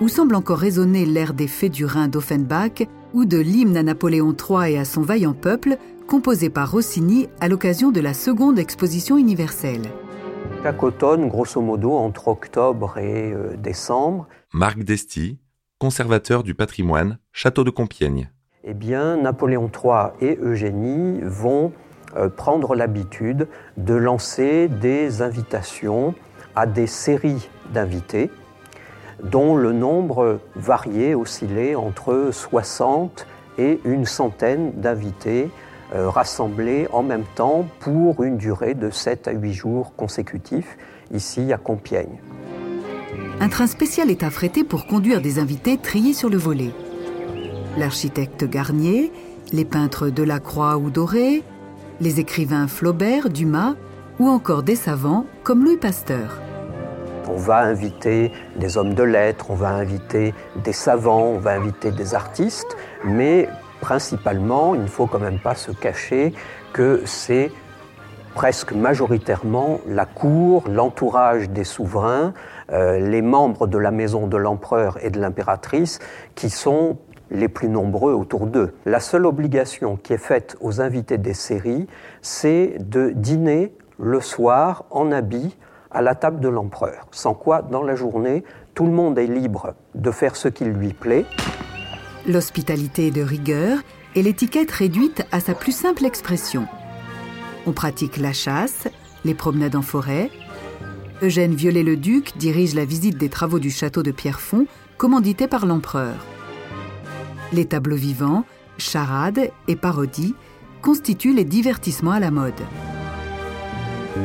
où 0.00 0.08
semble 0.08 0.34
encore 0.34 0.58
résonner 0.58 1.04
l'air 1.04 1.34
des 1.34 1.46
fées 1.46 1.68
du 1.68 1.84
Rhin 1.84 2.08
d'Offenbach 2.08 2.86
ou 3.12 3.24
de 3.26 3.38
l'hymne 3.38 3.76
à 3.76 3.82
Napoléon 3.82 4.34
III 4.34 4.72
et 4.72 4.78
à 4.78 4.84
son 4.84 5.02
vaillant 5.02 5.34
peuple, 5.34 5.76
composé 6.06 6.50
par 6.50 6.70
Rossini 6.70 7.28
à 7.40 7.48
l'occasion 7.48 7.90
de 7.90 8.00
la 8.00 8.14
seconde 8.14 8.58
exposition 8.58 9.16
universelle. 9.16 9.82
Chaque 10.62 10.82
automne, 10.82 11.28
grosso 11.28 11.60
modo, 11.60 11.92
entre 11.92 12.28
octobre 12.28 12.98
et 12.98 13.32
euh, 13.32 13.56
décembre. 13.56 14.26
Marc 14.52 14.82
Desti, 14.82 15.38
conservateur 15.78 16.42
du 16.42 16.54
patrimoine, 16.54 17.18
Château 17.32 17.64
de 17.64 17.70
Compiègne. 17.70 18.30
Eh 18.64 18.74
bien, 18.74 19.16
Napoléon 19.16 19.70
III 19.70 20.12
et 20.26 20.38
Eugénie 20.40 21.20
vont 21.22 21.72
euh, 22.16 22.28
prendre 22.28 22.74
l'habitude 22.74 23.48
de 23.76 23.94
lancer 23.94 24.68
des 24.68 25.20
invitations 25.22 26.14
à 26.56 26.66
des 26.66 26.86
séries 26.86 27.48
d'invités 27.72 28.30
dont 29.22 29.56
le 29.56 29.72
nombre 29.72 30.40
variait, 30.54 31.14
oscillait 31.14 31.74
entre 31.74 32.30
60 32.32 33.26
et 33.58 33.80
une 33.84 34.04
centaine 34.04 34.72
d'invités 34.72 35.50
rassemblés 35.94 36.88
en 36.92 37.02
même 37.02 37.24
temps 37.34 37.66
pour 37.80 38.22
une 38.22 38.36
durée 38.36 38.74
de 38.74 38.90
7 38.90 39.28
à 39.28 39.32
8 39.32 39.52
jours 39.52 39.94
consécutifs, 39.96 40.76
ici 41.12 41.52
à 41.52 41.56
Compiègne. 41.56 42.20
Un 43.40 43.48
train 43.48 43.66
spécial 43.66 44.10
est 44.10 44.22
affrété 44.22 44.64
pour 44.64 44.86
conduire 44.86 45.20
des 45.20 45.38
invités 45.38 45.76
triés 45.78 46.14
sur 46.14 46.28
le 46.28 46.36
volet. 46.36 46.70
L'architecte 47.76 48.44
Garnier, 48.44 49.12
les 49.52 49.64
peintres 49.64 50.08
Delacroix 50.08 50.76
ou 50.76 50.90
Doré, 50.90 51.42
les 52.00 52.20
écrivains 52.20 52.68
Flaubert, 52.68 53.30
Dumas 53.30 53.74
ou 54.18 54.28
encore 54.28 54.62
des 54.62 54.76
savants 54.76 55.26
comme 55.42 55.64
Louis 55.64 55.76
Pasteur. 55.76 56.40
On 57.28 57.36
va 57.36 57.60
inviter 57.60 58.30
des 58.56 58.76
hommes 58.76 58.94
de 58.94 59.02
lettres, 59.02 59.50
on 59.50 59.54
va 59.54 59.70
inviter 59.70 60.34
des 60.62 60.72
savants, 60.72 61.32
on 61.34 61.38
va 61.38 61.52
inviter 61.52 61.90
des 61.90 62.14
artistes, 62.14 62.76
mais 63.04 63.48
principalement, 63.84 64.74
il 64.74 64.80
ne 64.80 64.86
faut 64.86 65.06
quand 65.06 65.18
même 65.18 65.38
pas 65.38 65.54
se 65.54 65.70
cacher 65.70 66.32
que 66.72 67.02
c'est 67.04 67.52
presque 68.34 68.72
majoritairement 68.72 69.80
la 69.86 70.06
cour, 70.06 70.64
l'entourage 70.70 71.50
des 71.50 71.64
souverains, 71.64 72.32
euh, 72.72 72.98
les 72.98 73.20
membres 73.20 73.66
de 73.66 73.76
la 73.76 73.90
maison 73.90 74.26
de 74.26 74.38
l'empereur 74.38 74.96
et 75.04 75.10
de 75.10 75.20
l'impératrice 75.20 75.98
qui 76.34 76.48
sont 76.48 76.96
les 77.30 77.48
plus 77.48 77.68
nombreux 77.68 78.14
autour 78.14 78.46
d'eux. 78.46 78.74
La 78.86 79.00
seule 79.00 79.26
obligation 79.26 79.96
qui 79.96 80.14
est 80.14 80.24
faite 80.32 80.56
aux 80.62 80.80
invités 80.80 81.18
des 81.18 81.34
séries, 81.34 81.86
c'est 82.22 82.78
de 82.80 83.10
dîner 83.10 83.74
le 83.98 84.22
soir 84.22 84.86
en 84.92 85.12
habit 85.12 85.58
à 85.90 86.00
la 86.00 86.14
table 86.14 86.40
de 86.40 86.48
l'empereur, 86.48 87.06
sans 87.10 87.34
quoi, 87.34 87.60
dans 87.60 87.82
la 87.82 87.96
journée, 87.96 88.44
tout 88.74 88.86
le 88.86 88.92
monde 88.92 89.18
est 89.18 89.26
libre 89.26 89.74
de 89.94 90.10
faire 90.10 90.36
ce 90.36 90.48
qu'il 90.48 90.68
lui 90.68 90.94
plaît. 90.94 91.26
L'hospitalité 92.26 93.08
est 93.08 93.10
de 93.10 93.20
rigueur 93.20 93.78
et 94.14 94.22
l'étiquette 94.22 94.70
réduite 94.70 95.26
à 95.30 95.40
sa 95.40 95.52
plus 95.52 95.76
simple 95.76 96.06
expression. 96.06 96.66
On 97.66 97.72
pratique 97.72 98.16
la 98.16 98.32
chasse, 98.32 98.88
les 99.26 99.34
promenades 99.34 99.76
en 99.76 99.82
forêt. 99.82 100.30
Eugène 101.22 101.54
Viollet-le-Duc 101.54 102.38
dirige 102.38 102.74
la 102.74 102.86
visite 102.86 103.18
des 103.18 103.28
travaux 103.28 103.58
du 103.58 103.70
château 103.70 104.02
de 104.02 104.10
Pierrefonds, 104.10 104.66
commandité 104.96 105.48
par 105.48 105.66
l'empereur. 105.66 106.14
Les 107.52 107.66
tableaux 107.66 107.96
vivants, 107.96 108.44
charades 108.78 109.50
et 109.68 109.76
parodies 109.76 110.34
constituent 110.80 111.34
les 111.34 111.44
divertissements 111.44 112.12
à 112.12 112.20
la 112.20 112.30
mode. 112.30 112.54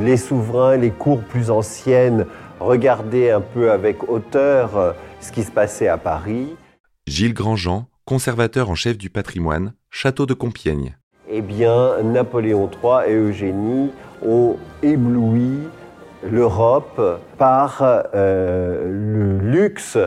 Les 0.04 0.18
souverains, 0.18 0.78
les 0.78 0.92
cours 0.92 1.22
plus 1.22 1.50
anciennes 1.52 2.26
regardaient 2.62 3.32
un 3.32 3.42
peu 3.42 3.72
avec 3.72 4.10
hauteur 4.10 4.78
euh, 4.78 4.92
ce 5.20 5.32
qui 5.34 5.44
se 5.44 5.52
passait 5.52 5.88
à 5.88 5.98
Paris. 5.98 6.56
Gilles 7.10 7.34
Grandjean, 7.34 7.88
conservateur 8.06 8.70
en 8.70 8.76
chef 8.76 8.96
du 8.96 9.10
patrimoine, 9.10 9.74
château 9.90 10.28
de 10.28 10.36
Compiègne. 10.36 10.96
Eh 11.28 11.42
bien, 11.42 12.04
Napoléon 12.04 12.70
III 12.72 13.12
et 13.12 13.16
Eugénie 13.16 13.90
ont 14.24 14.58
ébloui 14.84 15.58
l'Europe 16.30 17.02
par 17.40 17.80
euh, 18.14 18.86
le 18.86 19.40
luxe 19.40 19.98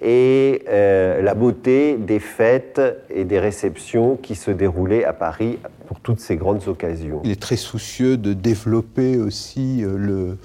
et 0.00 0.62
euh, 0.68 1.20
la 1.20 1.34
beauté 1.34 1.96
des 1.96 2.20
fêtes 2.20 2.80
et 3.10 3.24
des 3.24 3.40
réceptions 3.40 4.16
qui 4.16 4.36
se 4.36 4.52
déroulaient 4.52 5.04
à 5.04 5.12
Paris 5.12 5.58
pour 5.86 5.98
toutes 5.98 6.20
ces 6.20 6.36
grandes 6.36 6.68
occasions. 6.68 7.22
Il 7.24 7.32
est 7.32 7.40
très 7.40 7.56
soucieux 7.56 8.16
de 8.16 8.34
développer 8.34 9.16
aussi 9.18 9.84
euh, 9.84 9.96
le, 9.96 10.38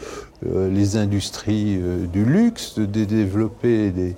les 0.43 0.97
industries 0.97 1.79
du 2.11 2.25
luxe, 2.25 2.77
de 2.77 3.05
développer 3.05 3.91
des, 3.91 4.15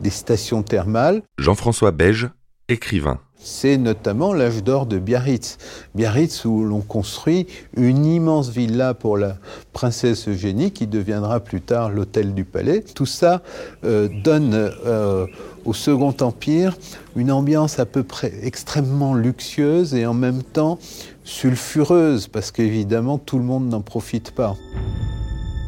des 0.00 0.10
stations 0.10 0.62
thermales. 0.62 1.22
Jean-François 1.38 1.92
Beige, 1.92 2.28
écrivain. 2.68 3.18
C'est 3.42 3.78
notamment 3.78 4.34
l'âge 4.34 4.62
d'or 4.62 4.84
de 4.84 4.98
Biarritz. 4.98 5.56
Biarritz 5.94 6.44
où 6.44 6.62
l'on 6.62 6.82
construit 6.82 7.46
une 7.74 8.04
immense 8.04 8.50
villa 8.50 8.92
pour 8.92 9.16
la 9.16 9.38
princesse 9.72 10.28
Eugénie 10.28 10.72
qui 10.72 10.86
deviendra 10.86 11.40
plus 11.40 11.62
tard 11.62 11.88
l'hôtel 11.88 12.34
du 12.34 12.44
palais. 12.44 12.82
Tout 12.82 13.06
ça 13.06 13.42
euh, 13.84 14.08
donne 14.22 14.52
euh, 14.54 15.26
au 15.64 15.72
Second 15.72 16.14
Empire 16.20 16.76
une 17.16 17.32
ambiance 17.32 17.78
à 17.78 17.86
peu 17.86 18.02
près 18.02 18.32
extrêmement 18.42 19.14
luxueuse 19.14 19.94
et 19.94 20.04
en 20.04 20.14
même 20.14 20.42
temps 20.42 20.78
sulfureuse 21.24 22.28
parce 22.28 22.50
qu'évidemment 22.50 23.16
tout 23.16 23.38
le 23.38 23.44
monde 23.44 23.70
n'en 23.70 23.80
profite 23.80 24.32
pas. 24.32 24.54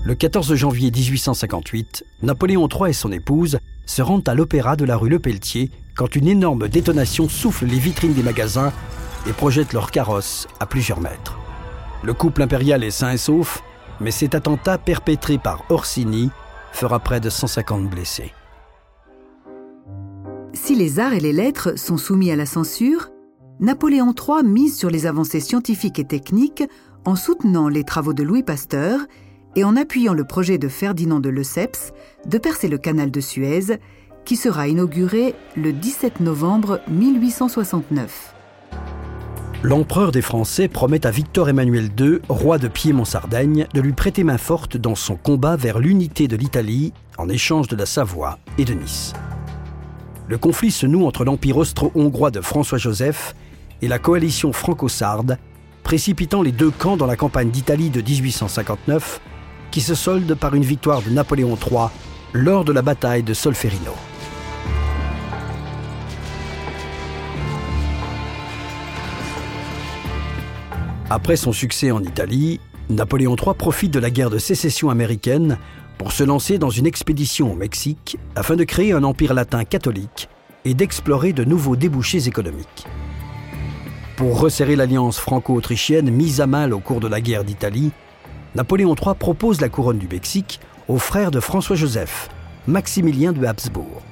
Le 0.05 0.17
14 0.17 0.57
janvier 0.57 0.91
1858, 0.91 2.05
Napoléon 2.23 2.69
III 2.69 2.91
et 2.91 2.93
son 2.93 3.13
épouse 3.13 3.61
se 3.87 4.03
rendent 4.03 4.29
à 4.29 4.35
l'opéra 4.35 4.75
de 4.75 4.85
la 4.85 4.97
rue 4.97 5.09
Le 5.09 5.21
Pelletier 5.21 5.71
quand 5.97 6.17
une 6.17 6.27
énorme 6.27 6.69
détonation 6.69 7.29
souffle 7.29 7.67
les 7.67 7.79
vitrines 7.79 8.13
des 8.13 8.25
magasins 8.25 8.73
et 9.29 9.33
projette 9.33 9.73
leur 9.73 9.93
carrosse 9.93 10.49
à 10.59 10.67
plusieurs 10.67 11.01
mètres. 11.01 11.39
Le 12.03 12.15
couple 12.15 12.43
impérial 12.43 12.83
est 12.83 12.91
sain 12.91 13.13
et 13.13 13.17
sauf, 13.17 13.63
Mais 14.01 14.11
cet 14.11 14.35
attentat 14.35 14.77
perpétré 14.77 15.39
par 15.39 15.65
Orsini 15.71 16.31
fera 16.73 16.99
près 16.99 17.21
de 17.21 17.31
150 17.31 17.89
blessés. 17.89 18.33
Si 20.53 20.75
les 20.75 20.99
arts 20.99 21.15
et 21.15 21.21
les 21.21 21.33
lettres 21.33 21.79
sont 21.79 21.97
soumis 21.97 22.33
à 22.33 22.37
la 22.37 22.47
censure, 22.47 23.11
Napoléon 23.61 24.13
III 24.19 24.43
mise 24.43 24.77
sur 24.77 24.91
les 24.91 25.07
avancées 25.07 25.39
scientifiques 25.39 26.01
et 26.01 26.05
techniques 26.05 26.65
en 27.05 27.15
soutenant 27.15 27.69
les 27.69 27.85
travaux 27.85 28.15
de 28.15 28.25
Louis 28.25 28.43
Pasteur 28.43 28.99
et 29.57 29.65
en 29.65 29.77
appuyant 29.77 30.15
le 30.15 30.25
projet 30.25 30.59
de 30.59 30.69
Ferdinand 30.69 31.21
de 31.21 31.29
Lesseps 31.29 31.93
de 32.27 32.39
percer 32.39 32.69
le 32.69 32.79
canal 32.79 33.11
de 33.11 33.21
Suez, 33.21 33.79
qui 34.25 34.37
sera 34.37 34.69
inauguré 34.69 35.35
le 35.57 35.73
17 35.73 36.21
novembre 36.21 36.81
1869. 36.89 38.35
L'empereur 39.65 40.11
des 40.11 40.23
Français 40.23 40.67
promet 40.67 41.07
à 41.07 41.11
Victor 41.11 41.49
Emmanuel 41.49 41.91
II, 41.99 42.19
roi 42.29 42.59
de 42.59 42.67
Piémont-Sardaigne, 42.67 43.67
de 43.73 43.81
lui 43.81 43.93
prêter 43.93 44.25
main 44.25 44.39
forte 44.39 44.77
dans 44.77 44.97
son 44.97 45.17
combat 45.17 45.55
vers 45.55 45.79
l'unité 45.79 46.27
de 46.27 46.37
l'Italie 46.37 46.93
en 47.17 47.29
échange 47.29 47.69
de 47.69 47.77
la 47.77 47.87
Savoie 47.87 48.39
et 48.59 48.65
de 48.65 48.75
Nice. 48.75 49.13
Le 50.29 50.39
conflit 50.39 50.73
se 50.73 50.87
noue 50.87 51.07
entre 51.07 51.25
l'empire 51.25 51.59
austro-hongrois 51.59 52.31
de 52.31 52.41
François-Joseph 52.41 53.37
et 53.83 53.89
la 53.89 53.99
coalition 53.99 54.53
franco-sarde, 54.53 55.39
précipitant 55.85 56.43
les 56.43 56.53
deux 56.53 56.71
camps 56.71 56.97
dans 56.97 57.07
la 57.07 57.17
campagne 57.17 57.51
d'Italie 57.51 57.91
de 57.91 58.01
1859 58.01 59.21
qui 59.73 59.81
se 59.81 59.97
solde 59.97 60.35
par 60.35 60.55
une 60.55 60.63
victoire 60.63 61.03
de 61.03 61.11
Napoléon 61.11 61.57
III 61.57 61.89
lors 62.35 62.65
de 62.65 62.73
la 62.73 62.83
bataille 62.83 63.23
de 63.23 63.35
Solferino. 63.35 63.95
Après 71.11 71.37
son 71.37 71.53
succès 71.53 71.91
en 71.91 72.03
Italie, 72.03 72.61
Napoléon 72.91 73.35
III 73.35 73.55
profite 73.55 73.93
de 73.93 73.99
la 73.99 74.11
guerre 74.11 74.31
de 74.31 74.39
sécession 74.39 74.91
américaine 74.91 75.59
pour 75.99 76.13
se 76.13 76.23
lancer 76.23 76.59
dans 76.59 76.71
une 76.71 76.87
expédition 76.87 77.53
au 77.53 77.57
Mexique 77.57 78.19
afin 78.35 78.57
de 78.57 78.65
créer 78.65 78.93
un 78.93 79.05
empire 79.05 79.35
latin 79.35 79.65
catholique 79.65 80.29
et 80.65 80.75
d'explorer 80.75 81.33
de 81.33 81.45
nouveaux 81.45 81.77
débouchés 81.77 82.29
économiques. 82.29 82.87
Pour 84.17 84.39
resserrer 84.39 84.77
l'alliance 84.77 85.19
franco-autrichienne 85.19 86.11
mise 86.11 86.41
à 86.41 86.47
mal 86.47 86.75
au 86.75 86.81
cours 86.81 87.01
de 87.01 87.09
la 87.09 87.21
guerre 87.21 87.45
d'Italie, 87.45 87.93
Napoléon 88.55 88.95
III 88.95 89.15
propose 89.19 89.61
la 89.61 89.69
couronne 89.69 89.99
du 89.99 90.09
Mexique 90.09 90.61
au 90.89 90.99
frère 90.99 91.31
de 91.31 91.41
François-Joseph, 91.41 92.29
Maximilien 92.67 93.33
de 93.33 93.45
Habsbourg. 93.47 94.03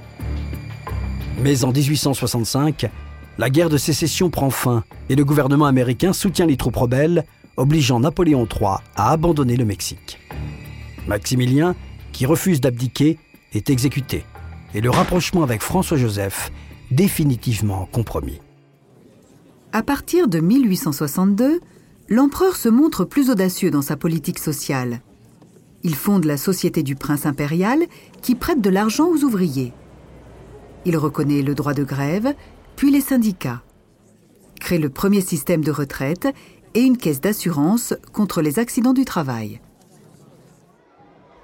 Mais 1.42 1.64
en 1.64 1.72
1865, 1.72 2.90
la 3.38 3.50
guerre 3.50 3.68
de 3.68 3.76
sécession 3.76 4.30
prend 4.30 4.50
fin 4.50 4.84
et 5.08 5.14
le 5.14 5.24
gouvernement 5.24 5.66
américain 5.66 6.12
soutient 6.12 6.46
les 6.46 6.56
troupes 6.56 6.76
rebelles, 6.76 7.24
obligeant 7.56 8.00
Napoléon 8.00 8.46
III 8.46 8.76
à 8.96 9.10
abandonner 9.10 9.56
le 9.56 9.64
Mexique. 9.64 10.18
Maximilien, 11.06 11.74
qui 12.12 12.24
refuse 12.24 12.60
d'abdiquer, 12.60 13.18
est 13.52 13.68
exécuté 13.68 14.24
et 14.74 14.80
le 14.80 14.90
rapprochement 14.90 15.42
avec 15.42 15.62
François-Joseph 15.62 16.50
définitivement 16.90 17.88
compromis. 17.92 18.40
À 19.72 19.82
partir 19.82 20.28
de 20.28 20.40
1862, 20.40 21.60
l'empereur 22.10 22.56
se 22.56 22.68
montre 22.68 23.04
plus 23.04 23.30
audacieux 23.30 23.70
dans 23.70 23.82
sa 23.82 23.96
politique 23.96 24.40
sociale. 24.40 25.00
Il 25.84 25.94
fonde 25.94 26.24
la 26.24 26.36
Société 26.36 26.82
du 26.82 26.96
Prince 26.96 27.24
impérial 27.24 27.78
qui 28.20 28.34
prête 28.34 28.60
de 28.60 28.68
l'argent 28.68 29.06
aux 29.06 29.22
ouvriers. 29.22 29.72
Il 30.84 30.96
reconnaît 30.96 31.42
le 31.42 31.54
droit 31.54 31.72
de 31.72 31.84
grève, 31.84 32.34
puis 32.74 32.90
les 32.90 33.00
syndicats. 33.00 33.62
Crée 34.58 34.78
le 34.78 34.90
premier 34.90 35.20
système 35.20 35.62
de 35.62 35.70
retraite 35.70 36.28
et 36.74 36.80
une 36.80 36.98
caisse 36.98 37.20
d'assurance 37.20 37.94
contre 38.12 38.42
les 38.42 38.58
accidents 38.58 38.92
du 38.92 39.04
travail. 39.04 39.60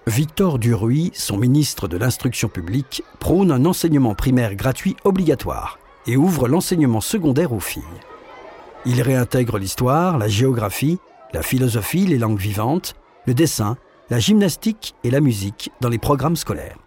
Victor 0.07 0.59
Duruy, 0.59 1.11
son 1.15 1.37
ministre 1.37 1.89
de 1.89 1.97
l'Instruction 1.97 2.49
publique, 2.49 3.03
prône 3.19 3.51
un 3.51 3.65
enseignement 3.65 4.15
primaire 4.15 4.55
gratuit 4.55 4.97
obligatoire 5.05 5.79
et 6.07 6.17
ouvre 6.17 6.49
l'enseignement 6.49 7.01
secondaire 7.01 7.53
aux 7.53 7.61
filles. 7.61 7.83
Il 8.89 9.03
réintègre 9.03 9.59
l'histoire, 9.59 10.17
la 10.17 10.29
géographie, 10.29 10.99
la 11.35 11.43
philosophie, 11.43 12.07
les 12.07 12.19
langues 12.19 12.39
vivantes, 12.39 12.95
le 13.27 13.35
dessin, 13.35 13.77
la 14.11 14.21
gymnastique 14.21 14.95
et 15.03 15.11
la 15.11 15.21
musique 15.21 15.71
dans 15.81 15.89
les 15.89 15.99
programmes 15.99 16.37
scolaires. 16.37 16.79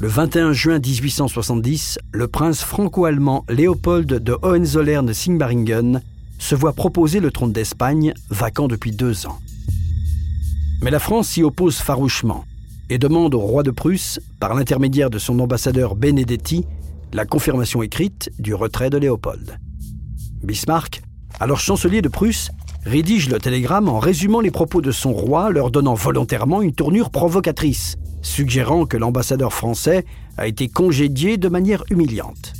Le 0.00 0.08
21 0.08 0.52
juin 0.52 0.78
1870, 0.78 1.98
le 2.12 2.28
prince 2.28 2.62
franco-allemand 2.62 3.46
Léopold 3.48 4.06
de 4.06 4.36
Hohenzollern-Sigmaringen 4.42 6.02
se 6.38 6.54
voit 6.54 6.74
proposer 6.74 7.20
le 7.20 7.30
trône 7.30 7.52
d'Espagne, 7.52 8.12
vacant 8.28 8.68
depuis 8.68 8.92
deux 8.92 9.26
ans. 9.26 9.38
Mais 10.82 10.90
la 10.90 10.98
France 10.98 11.28
s'y 11.28 11.42
oppose 11.42 11.76
farouchement 11.76 12.44
et 12.90 12.98
demande 12.98 13.34
au 13.34 13.38
roi 13.38 13.62
de 13.62 13.70
Prusse, 13.70 14.20
par 14.40 14.54
l'intermédiaire 14.54 15.08
de 15.08 15.18
son 15.18 15.38
ambassadeur 15.38 15.94
Benedetti, 15.94 16.66
la 17.12 17.26
confirmation 17.26 17.82
écrite 17.82 18.30
du 18.38 18.54
retrait 18.54 18.90
de 18.90 18.96
Léopold. 18.98 19.58
Bismarck, 20.42 21.02
alors 21.40 21.60
chancelier 21.60 22.02
de 22.02 22.08
Prusse, 22.08 22.50
rédige 22.84 23.28
le 23.28 23.38
télégramme 23.38 23.88
en 23.88 23.98
résumant 23.98 24.40
les 24.40 24.50
propos 24.50 24.80
de 24.80 24.90
son 24.90 25.12
roi, 25.12 25.50
leur 25.50 25.70
donnant 25.70 25.94
volontairement 25.94 26.62
une 26.62 26.72
tournure 26.72 27.10
provocatrice, 27.10 27.96
suggérant 28.22 28.86
que 28.86 28.96
l'ambassadeur 28.96 29.52
français 29.52 30.04
a 30.36 30.46
été 30.46 30.68
congédié 30.68 31.36
de 31.36 31.48
manière 31.48 31.84
humiliante. 31.90 32.54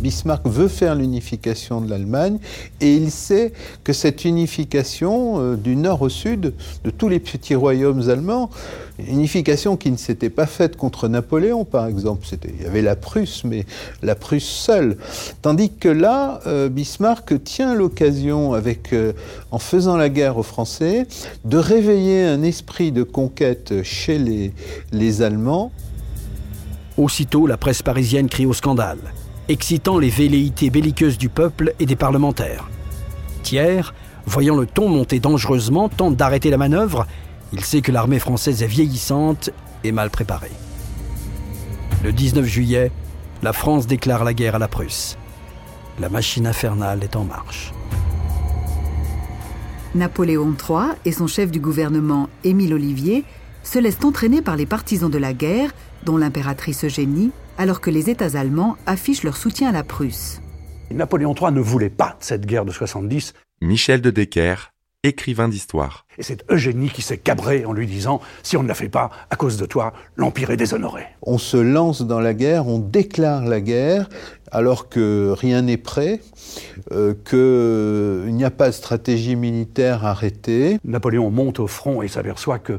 Bismarck 0.00 0.46
veut 0.46 0.68
faire 0.68 0.94
l'unification 0.94 1.80
de 1.80 1.88
l'Allemagne 1.88 2.38
et 2.80 2.94
il 2.94 3.10
sait 3.10 3.52
que 3.82 3.94
cette 3.94 4.26
unification 4.26 5.40
euh, 5.40 5.56
du 5.56 5.74
nord 5.74 6.02
au 6.02 6.10
sud 6.10 6.52
de 6.84 6.90
tous 6.90 7.08
les 7.08 7.18
petits 7.18 7.54
royaumes 7.54 8.10
allemands, 8.10 8.50
une 8.98 9.14
unification 9.14 9.76
qui 9.78 9.90
ne 9.90 9.96
s'était 9.96 10.28
pas 10.28 10.44
faite 10.44 10.76
contre 10.76 11.08
Napoléon 11.08 11.64
par 11.64 11.86
exemple, 11.86 12.26
il 12.44 12.62
y 12.62 12.66
avait 12.66 12.82
la 12.82 12.94
Prusse, 12.94 13.44
mais 13.44 13.64
la 14.02 14.14
Prusse 14.14 14.44
seule. 14.44 14.98
Tandis 15.40 15.72
que 15.72 15.88
là, 15.88 16.40
euh, 16.46 16.68
Bismarck 16.68 17.42
tient 17.42 17.74
l'occasion, 17.74 18.54
euh, 18.54 19.12
en 19.50 19.58
faisant 19.58 19.96
la 19.96 20.10
guerre 20.10 20.36
aux 20.36 20.42
Français, 20.42 21.06
de 21.46 21.56
réveiller 21.56 22.24
un 22.24 22.42
esprit 22.42 22.92
de 22.92 23.02
conquête 23.02 23.82
chez 23.82 24.18
les 24.92 25.22
Allemands. 25.22 25.72
Aussitôt, 26.98 27.46
la 27.46 27.56
presse 27.56 27.82
parisienne 27.82 28.28
crie 28.28 28.46
au 28.46 28.52
scandale 28.52 28.98
excitant 29.48 29.98
les 29.98 30.10
velléités 30.10 30.70
belliqueuses 30.70 31.18
du 31.18 31.28
peuple 31.28 31.74
et 31.78 31.86
des 31.86 31.96
parlementaires. 31.96 32.68
Thiers, 33.42 33.92
voyant 34.26 34.56
le 34.56 34.66
ton 34.66 34.88
monter 34.88 35.20
dangereusement, 35.20 35.88
tente 35.88 36.16
d'arrêter 36.16 36.50
la 36.50 36.56
manœuvre. 36.56 37.06
Il 37.52 37.64
sait 37.64 37.80
que 37.80 37.92
l'armée 37.92 38.18
française 38.18 38.62
est 38.62 38.66
vieillissante 38.66 39.50
et 39.84 39.92
mal 39.92 40.10
préparée. 40.10 40.50
Le 42.02 42.12
19 42.12 42.44
juillet, 42.44 42.90
la 43.42 43.52
France 43.52 43.86
déclare 43.86 44.24
la 44.24 44.34
guerre 44.34 44.56
à 44.56 44.58
la 44.58 44.68
Prusse. 44.68 45.16
La 46.00 46.08
machine 46.08 46.46
infernale 46.46 47.02
est 47.02 47.16
en 47.16 47.24
marche. 47.24 47.72
Napoléon 49.94 50.54
III 50.68 50.96
et 51.04 51.12
son 51.12 51.26
chef 51.26 51.50
du 51.50 51.58
gouvernement, 51.60 52.28
Émile 52.44 52.74
Olivier, 52.74 53.24
se 53.62 53.78
laissent 53.78 54.04
entraîner 54.04 54.42
par 54.42 54.56
les 54.56 54.66
partisans 54.66 55.10
de 55.10 55.18
la 55.18 55.32
guerre, 55.32 55.70
dont 56.04 56.16
l'impératrice 56.16 56.84
Eugénie, 56.84 57.30
alors 57.58 57.80
que 57.80 57.90
les 57.90 58.10
États 58.10 58.38
allemands 58.38 58.76
affichent 58.86 59.22
leur 59.22 59.36
soutien 59.36 59.70
à 59.70 59.72
la 59.72 59.82
Prusse. 59.82 60.40
Napoléon 60.90 61.34
III 61.34 61.52
ne 61.52 61.60
voulait 61.60 61.90
pas 61.90 62.16
de 62.20 62.24
cette 62.24 62.46
guerre 62.46 62.64
de 62.64 62.72
70. 62.72 63.34
Michel 63.60 64.00
de 64.00 64.10
Decker, 64.10 64.72
écrivain 65.02 65.48
d'histoire. 65.48 66.06
Et 66.18 66.22
c'est 66.22 66.44
Eugénie 66.50 66.90
qui 66.90 67.02
s'est 67.02 67.18
cabré 67.18 67.64
en 67.64 67.72
lui 67.72 67.86
disant 67.86 68.20
Si 68.42 68.56
on 68.56 68.62
ne 68.62 68.68
la 68.68 68.74
fait 68.74 68.88
pas, 68.88 69.10
à 69.30 69.36
cause 69.36 69.56
de 69.56 69.66
toi, 69.66 69.92
l'Empire 70.16 70.50
est 70.50 70.56
déshonoré. 70.56 71.04
On 71.22 71.38
se 71.38 71.56
lance 71.56 72.02
dans 72.02 72.20
la 72.20 72.34
guerre, 72.34 72.66
on 72.66 72.78
déclare 72.78 73.44
la 73.44 73.60
guerre, 73.60 74.08
alors 74.50 74.88
que 74.88 75.34
rien 75.36 75.62
n'est 75.62 75.76
prêt, 75.76 76.20
euh, 76.92 77.14
qu'il 78.24 78.34
n'y 78.34 78.44
a 78.44 78.50
pas 78.50 78.68
de 78.68 78.74
stratégie 78.74 79.36
militaire 79.36 80.04
arrêtée. 80.04 80.78
Napoléon 80.84 81.30
monte 81.30 81.60
au 81.60 81.66
front 81.66 82.02
et 82.02 82.08
s'aperçoit 82.08 82.58
que 82.58 82.78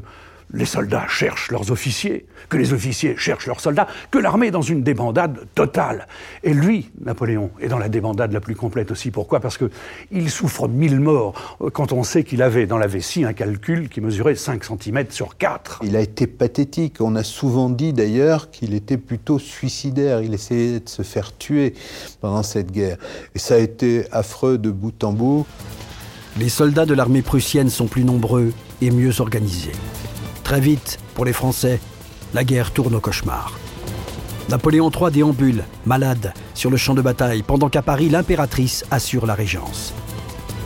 les 0.52 0.64
soldats 0.64 1.06
cherchent 1.08 1.50
leurs 1.50 1.70
officiers, 1.70 2.26
que 2.48 2.56
les 2.56 2.72
officiers 2.72 3.16
cherchent 3.16 3.46
leurs 3.46 3.60
soldats, 3.60 3.86
que 4.10 4.18
l'armée 4.18 4.48
est 4.48 4.52
dans 4.52 4.62
une 4.62 4.82
débandade 4.82 5.46
totale. 5.54 6.06
Et 6.42 6.54
lui, 6.54 6.90
Napoléon, 7.04 7.50
est 7.60 7.68
dans 7.68 7.78
la 7.78 7.88
débandade 7.88 8.32
la 8.32 8.40
plus 8.40 8.54
complète 8.54 8.90
aussi. 8.90 9.10
Pourquoi? 9.10 9.40
Parce 9.40 9.58
qu'il 9.58 10.30
souffre 10.30 10.68
mille 10.68 11.00
morts 11.00 11.58
quand 11.72 11.92
on 11.92 12.02
sait 12.02 12.24
qu'il 12.24 12.42
avait 12.42 12.66
dans 12.66 12.78
la 12.78 12.86
vessie 12.86 13.24
un 13.24 13.32
calcul 13.32 13.88
qui 13.88 14.00
mesurait 14.00 14.34
5 14.34 14.64
cm 14.64 15.06
sur 15.10 15.36
4. 15.36 15.80
Il 15.84 15.96
a 15.96 16.00
été 16.00 16.26
pathétique. 16.26 16.96
On 17.00 17.14
a 17.16 17.22
souvent 17.22 17.68
dit 17.68 17.92
d'ailleurs 17.92 18.50
qu'il 18.50 18.74
était 18.74 18.96
plutôt 18.96 19.38
suicidaire. 19.38 20.22
Il 20.22 20.34
essayait 20.34 20.80
de 20.80 20.88
se 20.88 21.02
faire 21.02 21.36
tuer 21.36 21.74
pendant 22.20 22.42
cette 22.42 22.72
guerre. 22.72 22.96
Et 23.34 23.38
ça 23.38 23.54
a 23.54 23.58
été 23.58 24.06
affreux 24.12 24.58
de 24.58 24.70
bout 24.70 25.04
en 25.04 25.12
bout. 25.12 25.46
Les 26.38 26.48
soldats 26.48 26.86
de 26.86 26.94
l'armée 26.94 27.22
prussienne 27.22 27.68
sont 27.68 27.86
plus 27.86 28.04
nombreux 28.04 28.52
et 28.80 28.90
mieux 28.90 29.20
organisés. 29.20 29.72
Très 30.48 30.60
vite, 30.60 30.98
pour 31.14 31.26
les 31.26 31.34
Français, 31.34 31.78
la 32.32 32.42
guerre 32.42 32.70
tourne 32.70 32.94
au 32.94 33.00
cauchemar. 33.00 33.52
Napoléon 34.48 34.90
III 34.90 35.10
déambule, 35.10 35.62
malade, 35.84 36.32
sur 36.54 36.70
le 36.70 36.78
champ 36.78 36.94
de 36.94 37.02
bataille, 37.02 37.42
pendant 37.42 37.68
qu'à 37.68 37.82
Paris, 37.82 38.08
l'impératrice 38.08 38.86
assure 38.90 39.26
la 39.26 39.34
régence. 39.34 39.92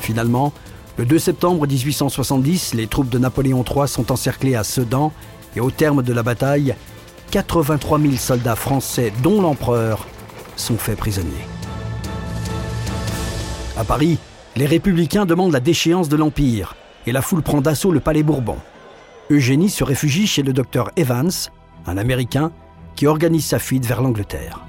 Finalement, 0.00 0.52
Le 0.98 1.04
2 1.04 1.18
septembre 1.18 1.66
1870, 1.66 2.74
les 2.74 2.86
troupes 2.86 3.08
de 3.08 3.18
Napoléon 3.18 3.64
III 3.68 3.88
sont 3.88 4.12
encerclées 4.12 4.54
à 4.54 4.62
Sedan 4.62 5.12
et 5.56 5.60
au 5.60 5.72
terme 5.72 6.04
de 6.04 6.12
la 6.12 6.22
bataille, 6.22 6.76
83 7.32 7.98
000 7.98 8.12
soldats 8.18 8.54
français, 8.54 9.12
dont 9.20 9.42
l'empereur, 9.42 10.06
sont 10.54 10.76
faits 10.76 10.98
prisonniers. 10.98 11.48
À 13.76 13.82
Paris, 13.82 14.18
les 14.54 14.66
républicains 14.66 15.26
demandent 15.26 15.52
la 15.52 15.58
déchéance 15.58 16.08
de 16.08 16.16
l'Empire 16.16 16.76
et 17.04 17.10
la 17.10 17.20
foule 17.20 17.42
prend 17.42 17.60
d'assaut 17.60 17.90
le 17.90 17.98
palais 17.98 18.22
Bourbon. 18.22 18.58
Eugénie 19.32 19.70
se 19.70 19.82
réfugie 19.82 20.26
chez 20.26 20.42
le 20.42 20.52
docteur 20.52 20.90
Evans, 20.96 21.30
un 21.86 21.96
Américain, 21.96 22.52
qui 22.94 23.06
organise 23.06 23.46
sa 23.46 23.58
fuite 23.58 23.86
vers 23.86 24.02
l'Angleterre. 24.02 24.60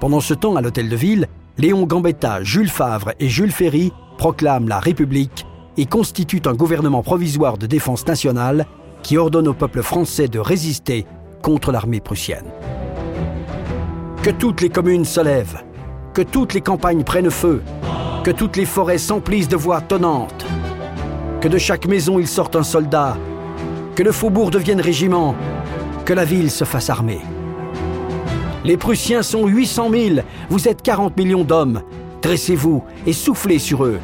Pendant 0.00 0.20
ce 0.20 0.32
temps, 0.32 0.56
à 0.56 0.62
l'hôtel 0.62 0.88
de 0.88 0.96
ville, 0.96 1.28
Léon 1.58 1.84
Gambetta, 1.84 2.42
Jules 2.42 2.70
Favre 2.70 3.12
et 3.20 3.28
Jules 3.28 3.52
Ferry 3.52 3.92
proclament 4.16 4.68
la 4.68 4.80
République 4.80 5.46
et 5.76 5.84
constituent 5.84 6.42
un 6.46 6.54
gouvernement 6.54 7.02
provisoire 7.02 7.58
de 7.58 7.66
défense 7.66 8.06
nationale 8.06 8.66
qui 9.02 9.18
ordonne 9.18 9.48
au 9.48 9.54
peuple 9.54 9.82
français 9.82 10.28
de 10.28 10.38
résister 10.38 11.04
contre 11.42 11.72
l'armée 11.72 12.00
prussienne. 12.00 12.46
Que 14.22 14.30
toutes 14.30 14.62
les 14.62 14.70
communes 14.70 15.04
se 15.04 15.20
lèvent, 15.20 15.62
que 16.14 16.22
toutes 16.22 16.54
les 16.54 16.62
campagnes 16.62 17.04
prennent 17.04 17.30
feu, 17.30 17.62
que 18.24 18.30
toutes 18.30 18.56
les 18.56 18.64
forêts 18.64 18.98
s'emplissent 18.98 19.48
de 19.48 19.56
voix 19.56 19.82
tonnantes, 19.82 20.46
que 21.42 21.48
de 21.48 21.58
chaque 21.58 21.86
maison 21.86 22.18
il 22.18 22.28
sorte 22.28 22.56
un 22.56 22.62
soldat, 22.62 23.16
que 23.94 24.02
le 24.02 24.12
faubourg 24.12 24.50
devienne 24.50 24.80
régiment, 24.80 25.34
que 26.04 26.12
la 26.12 26.24
ville 26.24 26.50
se 26.50 26.64
fasse 26.64 26.90
armée. 26.90 27.20
Les 28.64 28.76
Prussiens 28.76 29.22
sont 29.22 29.46
800 29.46 29.90
000, 29.90 30.14
vous 30.48 30.68
êtes 30.68 30.82
40 30.82 31.16
millions 31.16 31.44
d'hommes. 31.44 31.82
Dressez-vous 32.22 32.84
et 33.06 33.12
soufflez 33.12 33.58
sur 33.58 33.84
eux. 33.84 33.98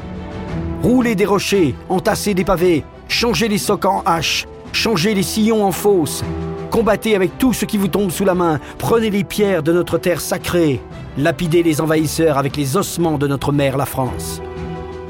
Roulez 0.83 1.15
des 1.15 1.25
rochers, 1.25 1.75
entassez 1.89 2.35
des 2.35 2.45
pavés, 2.45 2.85
changez 3.07 3.49
les 3.49 3.59
socs 3.59 3.85
en 3.85 4.03
haches, 4.05 4.47
changez 4.73 5.15
les 5.15 5.23
sillons 5.23 5.65
en 5.65 5.73
fosses. 5.73 6.25
Combattez 6.71 7.15
avec 7.15 7.39
tout 7.39 7.53
ce 7.53 7.65
qui 7.65 7.79
vous 7.79 7.89
tombe 7.89 8.11
sous 8.11 8.25
la 8.25 8.35
main, 8.35 8.61
prenez 8.79 9.11
les 9.11 9.25
pierres 9.25 9.63
de 9.63 9.73
notre 9.73 9.97
terre 9.97 10.21
sacrée, 10.21 10.81
lapidez 11.17 11.63
les 11.63 11.81
envahisseurs 11.81 12.37
avec 12.37 12.57
les 12.57 12.77
ossements 12.77 13.19
de 13.19 13.27
notre 13.27 13.53
mère 13.53 13.77
la 13.77 13.87
France. 13.87 14.43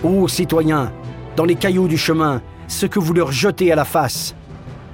Ô 0.05 0.29
citoyens, 0.29 0.93
dans 1.37 1.45
les 1.45 1.57
cailloux 1.57 1.88
du 1.88 1.99
chemin, 1.99 2.43
ce 2.69 2.87
que 2.87 2.99
vous 2.99 3.14
leur 3.14 3.33
jetez 3.33 3.73
à 3.73 3.77
la 3.77 3.85
face, 3.85 4.35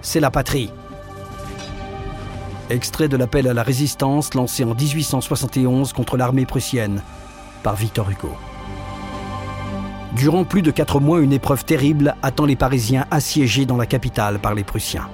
c'est 0.04 0.20
la 0.20 0.30
patrie. 0.30 0.70
Extrait 2.70 3.08
de 3.08 3.16
l'appel 3.16 3.48
à 3.48 3.54
la 3.54 3.62
résistance 3.62 4.34
lancé 4.34 4.62
en 4.62 4.74
1871 4.74 5.92
contre 5.92 6.16
l'armée 6.16 6.46
prussienne 6.46 7.02
par 7.62 7.74
Victor 7.74 8.08
Hugo. 8.10 8.30
Durant 10.14 10.44
plus 10.44 10.62
de 10.62 10.70
quatre 10.70 11.00
mois, 11.00 11.20
une 11.20 11.32
épreuve 11.32 11.64
terrible 11.64 12.14
attend 12.22 12.44
les 12.44 12.54
Parisiens 12.54 13.06
assiégés 13.10 13.66
dans 13.66 13.76
la 13.76 13.86
capitale 13.86 14.38
par 14.38 14.54
les 14.54 14.62
Prussiens. 14.62 15.08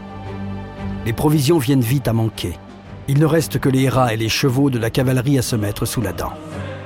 Les 1.06 1.14
provisions 1.14 1.58
viennent 1.58 1.80
vite 1.80 2.08
à 2.08 2.12
manquer. 2.12 2.58
Il 3.08 3.18
ne 3.18 3.26
reste 3.26 3.58
que 3.58 3.70
les 3.70 3.88
rats 3.88 4.12
et 4.12 4.18
les 4.18 4.28
chevaux 4.28 4.68
de 4.68 4.78
la 4.78 4.90
cavalerie 4.90 5.38
à 5.38 5.42
se 5.42 5.56
mettre 5.56 5.86
sous 5.86 6.02
la 6.02 6.12
dent. 6.12 6.32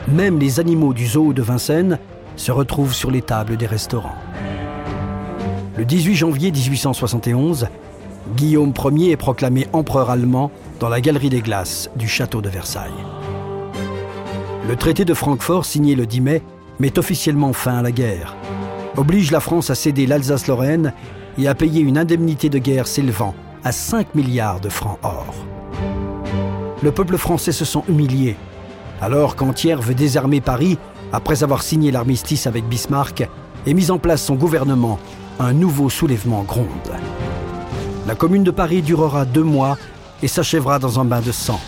Même 0.09 0.38
les 0.38 0.61
animaux 0.61 0.95
du 0.95 1.07
zoo 1.07 1.33
de 1.33 1.43
Vincennes 1.43 1.99
se 2.37 2.53
retrouvent 2.53 2.95
sur 2.95 3.11
les 3.11 3.23
tables 3.23 3.57
des 3.57 3.67
restaurants. 3.67 4.17
Le 5.77 5.85
18 5.85 6.14
janvier 6.14 6.53
1871, 6.53 7.67
Guillaume 8.37 8.73
Ier 8.93 9.13
est 9.13 9.17
proclamé 9.17 9.67
empereur 9.73 10.11
allemand 10.11 10.51
dans 10.81 10.89
la 10.89 11.01
galerie 11.01 11.29
des 11.29 11.41
glaces 11.41 11.91
du 11.97 12.09
château 12.09 12.41
de 12.41 12.49
Versailles. 12.49 12.91
Le 14.67 14.77
traité 14.77 15.05
de 15.05 15.13
Francfort, 15.13 15.67
signé 15.67 15.95
le 15.95 16.07
10 16.07 16.21
mai, 16.23 16.43
met 16.79 16.99
officiellement 16.99 17.53
fin 17.53 17.77
à 17.77 17.83
la 17.83 17.93
guerre, 17.93 18.35
oblige 18.97 19.31
la 19.31 19.41
France 19.41 19.71
à 19.71 19.75
céder 19.75 20.07
l'Alsace-Lorraine 20.07 20.93
et 21.39 21.49
à 21.49 21.55
payer 21.55 21.83
une 21.83 21.99
indemnité 21.99 22.49
de 22.49 22.59
guerre 22.59 22.87
s'élevant 22.87 23.35
à 23.63 23.73
5 23.73 24.15
milliards 24.15 24.61
de 24.61 24.69
francs 24.69 24.99
or. 25.03 25.35
Le 26.83 26.91
peuple 26.93 27.19
français 27.19 27.53
se 27.53 27.65
sent 27.65 27.83
humilié, 27.89 28.37
alors 29.01 29.37
qu'Antière 29.37 29.83
veut 29.83 29.95
désarmer 29.95 30.41
Paris 30.41 30.79
après 31.13 31.43
avoir 31.43 31.63
signé 31.63 31.91
l'armistice 31.91 32.47
avec 32.47 32.65
Bismarck 32.65 33.29
et 33.67 33.75
mis 33.75 33.91
en 33.91 33.99
place 33.99 34.25
son 34.25 34.35
gouvernement, 34.35 34.99
un 35.39 35.53
nouveau 35.53 35.91
soulèvement 35.91 36.43
gronde. 36.43 36.67
La 38.07 38.14
commune 38.14 38.45
de 38.45 38.51
Paris 38.51 38.83
durera 38.83 39.25
deux 39.25 39.43
mois 39.43 39.79
et 40.23 40.29
s'achèvera 40.29 40.79
dans 40.79 41.01
un 41.01 41.07
bain 41.07 41.23
de 41.23 41.33
sang, 41.33 41.59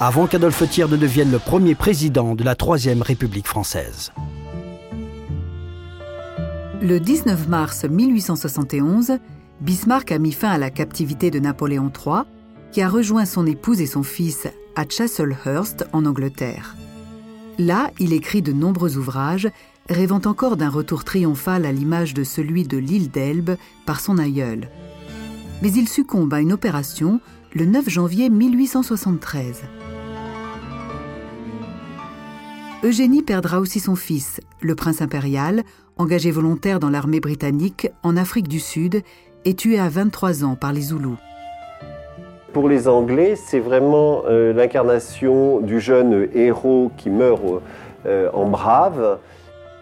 avant 0.00 0.26
qu'Adolphe 0.26 0.68
Thiers 0.70 0.88
ne 0.88 0.96
devienne 0.96 1.30
le 1.30 1.38
premier 1.38 1.74
président 1.74 2.34
de 2.34 2.42
la 2.42 2.54
Troisième 2.54 3.02
République 3.02 3.46
française. 3.46 4.12
Le 6.80 6.98
19 6.98 7.48
mars 7.48 7.84
1871, 7.84 9.18
Bismarck 9.60 10.10
a 10.10 10.18
mis 10.18 10.32
fin 10.32 10.50
à 10.50 10.58
la 10.58 10.70
captivité 10.70 11.30
de 11.30 11.38
Napoléon 11.38 11.92
III, 11.94 12.22
qui 12.72 12.80
a 12.80 12.88
rejoint 12.88 13.26
son 13.26 13.46
épouse 13.46 13.82
et 13.82 13.86
son 13.86 14.02
fils 14.02 14.48
à 14.76 14.84
Chislehurst 14.88 15.86
en 15.92 16.06
Angleterre. 16.06 16.76
Là, 17.58 17.90
il 18.00 18.14
écrit 18.14 18.40
de 18.40 18.52
nombreux 18.52 18.96
ouvrages, 18.96 19.48
rêvant 19.90 20.20
encore 20.24 20.56
d'un 20.56 20.70
retour 20.70 21.04
triomphal 21.04 21.66
à 21.66 21.72
l'image 21.72 22.14
de 22.14 22.24
celui 22.24 22.64
de 22.64 22.78
l'île 22.78 23.10
d'Elbe 23.10 23.56
par 23.84 24.00
son 24.00 24.16
aïeul. 24.16 24.68
Mais 25.62 25.72
il 25.72 25.88
succombe 25.88 26.32
à 26.34 26.40
une 26.40 26.52
opération 26.52 27.20
le 27.54 27.66
9 27.66 27.88
janvier 27.88 28.30
1873. 28.30 29.62
Eugénie 32.82 33.22
perdra 33.22 33.60
aussi 33.60 33.80
son 33.80 33.96
fils, 33.96 34.40
le 34.60 34.74
prince 34.74 35.00
impérial, 35.00 35.62
engagé 35.96 36.30
volontaire 36.30 36.80
dans 36.80 36.90
l'armée 36.90 37.20
britannique 37.20 37.88
en 38.02 38.16
Afrique 38.16 38.48
du 38.48 38.60
Sud 38.60 39.02
et 39.44 39.54
tué 39.54 39.78
à 39.78 39.88
23 39.88 40.44
ans 40.44 40.56
par 40.56 40.72
les 40.72 40.82
Zoulous. 40.82 41.16
Pour 42.52 42.68
les 42.68 42.86
Anglais, 42.86 43.36
c'est 43.36 43.58
vraiment 43.58 44.22
euh, 44.26 44.52
l'incarnation 44.52 45.60
du 45.60 45.80
jeune 45.80 46.28
héros 46.34 46.92
qui 46.96 47.10
meurt 47.10 47.42
euh, 48.06 48.30
en 48.32 48.48
brave. 48.48 49.18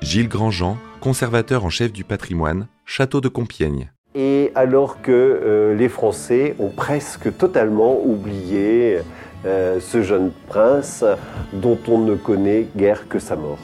Gilles 0.00 0.28
Grandjean, 0.28 0.76
conservateur 1.00 1.64
en 1.64 1.70
chef 1.70 1.92
du 1.92 2.04
patrimoine, 2.04 2.68
château 2.84 3.20
de 3.20 3.28
Compiègne. 3.28 3.90
Et 4.14 4.52
alors 4.54 5.00
que 5.00 5.10
euh, 5.10 5.74
les 5.74 5.88
Français 5.88 6.54
ont 6.58 6.70
presque 6.70 7.36
totalement 7.36 7.98
oublié 8.04 8.98
ce 9.44 10.02
jeune 10.04 10.30
prince 10.46 11.04
dont 11.52 11.76
on 11.88 11.98
ne 11.98 12.14
connaît 12.14 12.68
guère 12.76 13.08
que 13.08 13.18
sa 13.18 13.34
mort. 13.34 13.58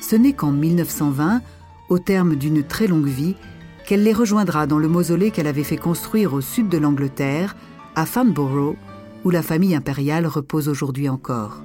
Ce 0.00 0.16
n'est 0.16 0.32
qu'en 0.32 0.52
1920, 0.52 1.42
au 1.90 1.98
terme 1.98 2.36
d'une 2.36 2.62
très 2.62 2.86
longue 2.86 3.06
vie, 3.06 3.36
qu'elle 3.84 4.04
les 4.04 4.12
rejoindra 4.12 4.66
dans 4.66 4.78
le 4.78 4.88
mausolée 4.88 5.32
qu'elle 5.32 5.48
avait 5.48 5.64
fait 5.64 5.76
construire 5.76 6.32
au 6.32 6.40
sud 6.40 6.68
de 6.68 6.78
l'Angleterre, 6.78 7.56
à 7.96 8.06
Farnborough, 8.06 8.76
où 9.24 9.30
la 9.30 9.42
famille 9.42 9.74
impériale 9.74 10.26
repose 10.26 10.68
aujourd'hui 10.68 11.08
encore. 11.08 11.62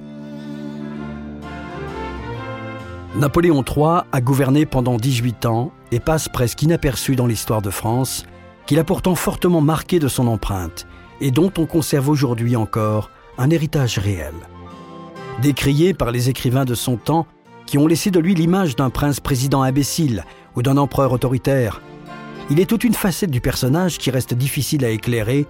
Napoléon 3.14 3.64
III 3.64 4.02
a 4.12 4.20
gouverné 4.20 4.66
pendant 4.66 4.96
18 4.96 5.46
ans 5.46 5.72
et 5.92 6.00
passe 6.00 6.28
presque 6.28 6.62
inaperçu 6.62 7.16
dans 7.16 7.26
l'histoire 7.26 7.62
de 7.62 7.70
France, 7.70 8.24
qu'il 8.66 8.78
a 8.78 8.84
pourtant 8.84 9.14
fortement 9.14 9.60
marqué 9.60 9.98
de 9.98 10.08
son 10.08 10.26
empreinte 10.26 10.86
et 11.20 11.30
dont 11.30 11.52
on 11.58 11.66
conserve 11.66 12.08
aujourd'hui 12.08 12.56
encore 12.56 13.10
un 13.38 13.50
héritage 13.50 13.98
réel. 13.98 14.34
Décrié 15.40 15.94
par 15.94 16.10
les 16.10 16.28
écrivains 16.28 16.64
de 16.64 16.74
son 16.74 16.96
temps 16.96 17.26
qui 17.66 17.78
ont 17.78 17.86
laissé 17.86 18.10
de 18.10 18.20
lui 18.20 18.34
l'image 18.34 18.76
d'un 18.76 18.90
prince 18.90 19.20
président 19.20 19.62
imbécile 19.62 20.24
ou 20.54 20.62
d'un 20.62 20.76
empereur 20.76 21.12
autoritaire, 21.12 21.80
il 22.50 22.60
est 22.60 22.66
toute 22.66 22.84
une 22.84 22.94
facette 22.94 23.30
du 23.30 23.40
personnage 23.40 23.98
qui 23.98 24.10
reste 24.10 24.34
difficile 24.34 24.84
à 24.84 24.90
éclairer 24.90 25.46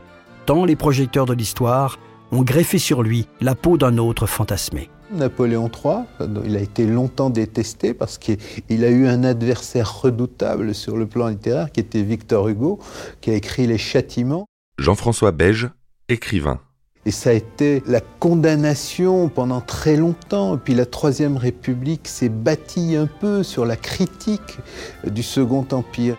tant 0.46 0.64
les 0.64 0.76
projecteurs 0.76 1.26
de 1.26 1.34
l'histoire 1.34 1.98
ont 2.32 2.42
greffé 2.42 2.78
sur 2.78 3.02
lui 3.02 3.26
la 3.40 3.54
peau 3.54 3.76
d'un 3.76 3.98
autre 3.98 4.26
fantasmé. 4.26 4.90
Napoléon 5.12 5.70
III, 5.70 6.28
il 6.44 6.56
a 6.56 6.60
été 6.60 6.86
longtemps 6.86 7.30
détesté 7.30 7.94
parce 7.94 8.18
qu'il 8.18 8.84
a 8.84 8.90
eu 8.90 9.06
un 9.06 9.24
adversaire 9.24 10.00
redoutable 10.02 10.74
sur 10.74 10.96
le 10.96 11.06
plan 11.06 11.28
littéraire 11.28 11.70
qui 11.70 11.80
était 11.80 12.02
Victor 12.02 12.48
Hugo, 12.48 12.78
qui 13.20 13.30
a 13.30 13.34
écrit 13.34 13.66
Les 13.66 13.78
Châtiments. 13.78 14.46
Jean-François 14.78 15.32
Beige, 15.32 15.70
écrivain. 16.08 16.60
Et 17.06 17.12
ça 17.12 17.30
a 17.30 17.34
été 17.34 17.84
la 17.86 18.00
condamnation 18.00 19.28
pendant 19.28 19.60
très 19.60 19.96
longtemps. 19.96 20.56
Et 20.56 20.58
puis 20.58 20.74
la 20.74 20.86
Troisième 20.86 21.36
République 21.36 22.08
s'est 22.08 22.28
bâtie 22.28 22.96
un 22.96 23.06
peu 23.06 23.44
sur 23.44 23.64
la 23.64 23.76
critique 23.76 24.58
du 25.06 25.22
Second 25.22 25.66
Empire. 25.70 26.16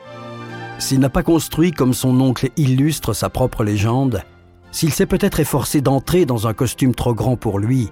S'il 0.80 1.00
n'a 1.00 1.10
pas 1.10 1.24
construit 1.24 1.72
comme 1.72 1.94
son 1.94 2.22
oncle 2.22 2.50
illustre 2.56 3.14
sa 3.14 3.30
propre 3.30 3.66
légende, 3.66 4.24
s'il 4.72 4.94
s'est 4.94 5.06
peut-être 5.08 5.40
efforcé 5.42 5.82
d'entrer 5.82 6.26
dans 6.26 6.48
un 6.48 6.54
costume 6.54 6.96
trop 6.96 7.14
grand 7.14 7.36
pour 7.36 7.60
lui, 7.60 7.90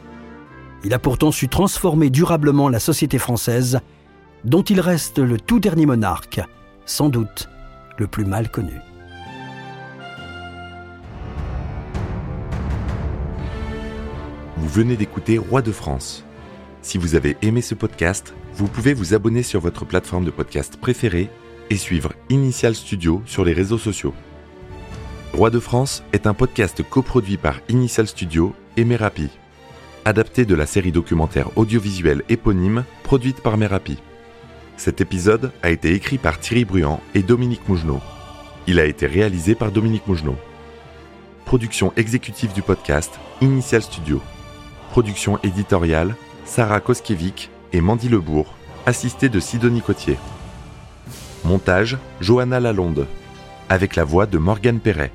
il 0.86 0.94
a 0.94 1.00
pourtant 1.00 1.32
su 1.32 1.50
transformer 1.50 2.12
durablement 2.12 2.70
la 2.70 2.80
société 2.80 3.18
française, 3.18 3.80
dont 4.44 4.62
il 4.62 4.80
reste 4.80 5.18
le 5.18 5.40
tout 5.40 5.60
dernier 5.60 5.88
monarque, 5.88 6.40
sans 6.86 7.10
doute 7.10 7.50
le 7.98 8.06
plus 8.06 8.24
mal 8.24 8.52
connu. 8.52 8.80
Vous 14.58 14.68
venez 14.68 14.96
d'écouter 14.96 15.40
Roi 15.40 15.64
de 15.64 15.72
France. 15.72 16.24
Si 16.84 17.00
vous 17.00 17.16
avez 17.16 17.36
aimé 17.42 17.62
ce 17.62 17.74
podcast, 17.74 18.34
Vous 18.58 18.68
pouvez 18.68 18.94
vous 18.94 19.14
abonner 19.14 19.44
sur 19.44 19.60
votre 19.60 19.84
plateforme 19.84 20.24
de 20.24 20.32
podcast 20.32 20.78
préférée 20.78 21.30
et 21.70 21.76
suivre 21.76 22.14
Initial 22.30 22.74
Studio 22.74 23.22
sur 23.26 23.44
les 23.44 23.52
réseaux 23.52 23.78
sociaux. 23.78 24.14
Roi 25.34 25.50
de 25.50 25.60
France 25.60 26.04
est 26.14 26.26
un 26.26 26.34
podcast 26.34 26.82
coproduit 26.90 27.36
par 27.36 27.60
Initial 27.68 28.08
Studio 28.08 28.56
et 28.78 28.86
Merapi, 28.86 29.30
adapté 30.06 30.46
de 30.46 30.56
la 30.56 30.68
série 30.68 30.92
documentaire 30.92 31.50
audiovisuelle 31.58 32.24
éponyme 32.30 32.86
produite 33.04 33.42
par 33.42 33.58
Merapi. 33.58 33.98
Cet 34.78 35.02
épisode 35.02 35.52
a 35.64 35.72
été 35.72 35.94
écrit 35.94 36.20
par 36.20 36.40
Thierry 36.40 36.64
Bruand 36.64 37.02
et 37.16 37.24
Dominique 37.24 37.68
Mougenot. 37.68 38.02
Il 38.68 38.80
a 38.80 38.86
été 38.86 39.08
réalisé 39.08 39.56
par 39.56 39.72
Dominique 39.72 40.08
Mougenot. 40.08 40.38
Production 41.46 41.92
exécutive 41.98 42.54
du 42.54 42.62
podcast 42.62 43.20
Initial 43.42 43.82
Studio. 43.82 44.22
Production 44.92 45.40
éditoriale 45.44 46.16
Sarah 46.46 46.80
Koskiewicz 46.80 47.50
et 47.74 47.82
Mandy 47.82 48.08
Lebourg, 48.08 48.54
assistée 48.86 49.30
de 49.30 49.40
Sidonie 49.40 49.82
Cotier. 49.82 50.18
Montage 51.44 51.98
Johanna 52.22 52.60
Lalonde, 52.60 53.08
avec 53.70 53.96
la 53.96 54.04
voix 54.04 54.28
de 54.28 54.38
Morgane 54.38 54.80
Perret. 54.80 55.12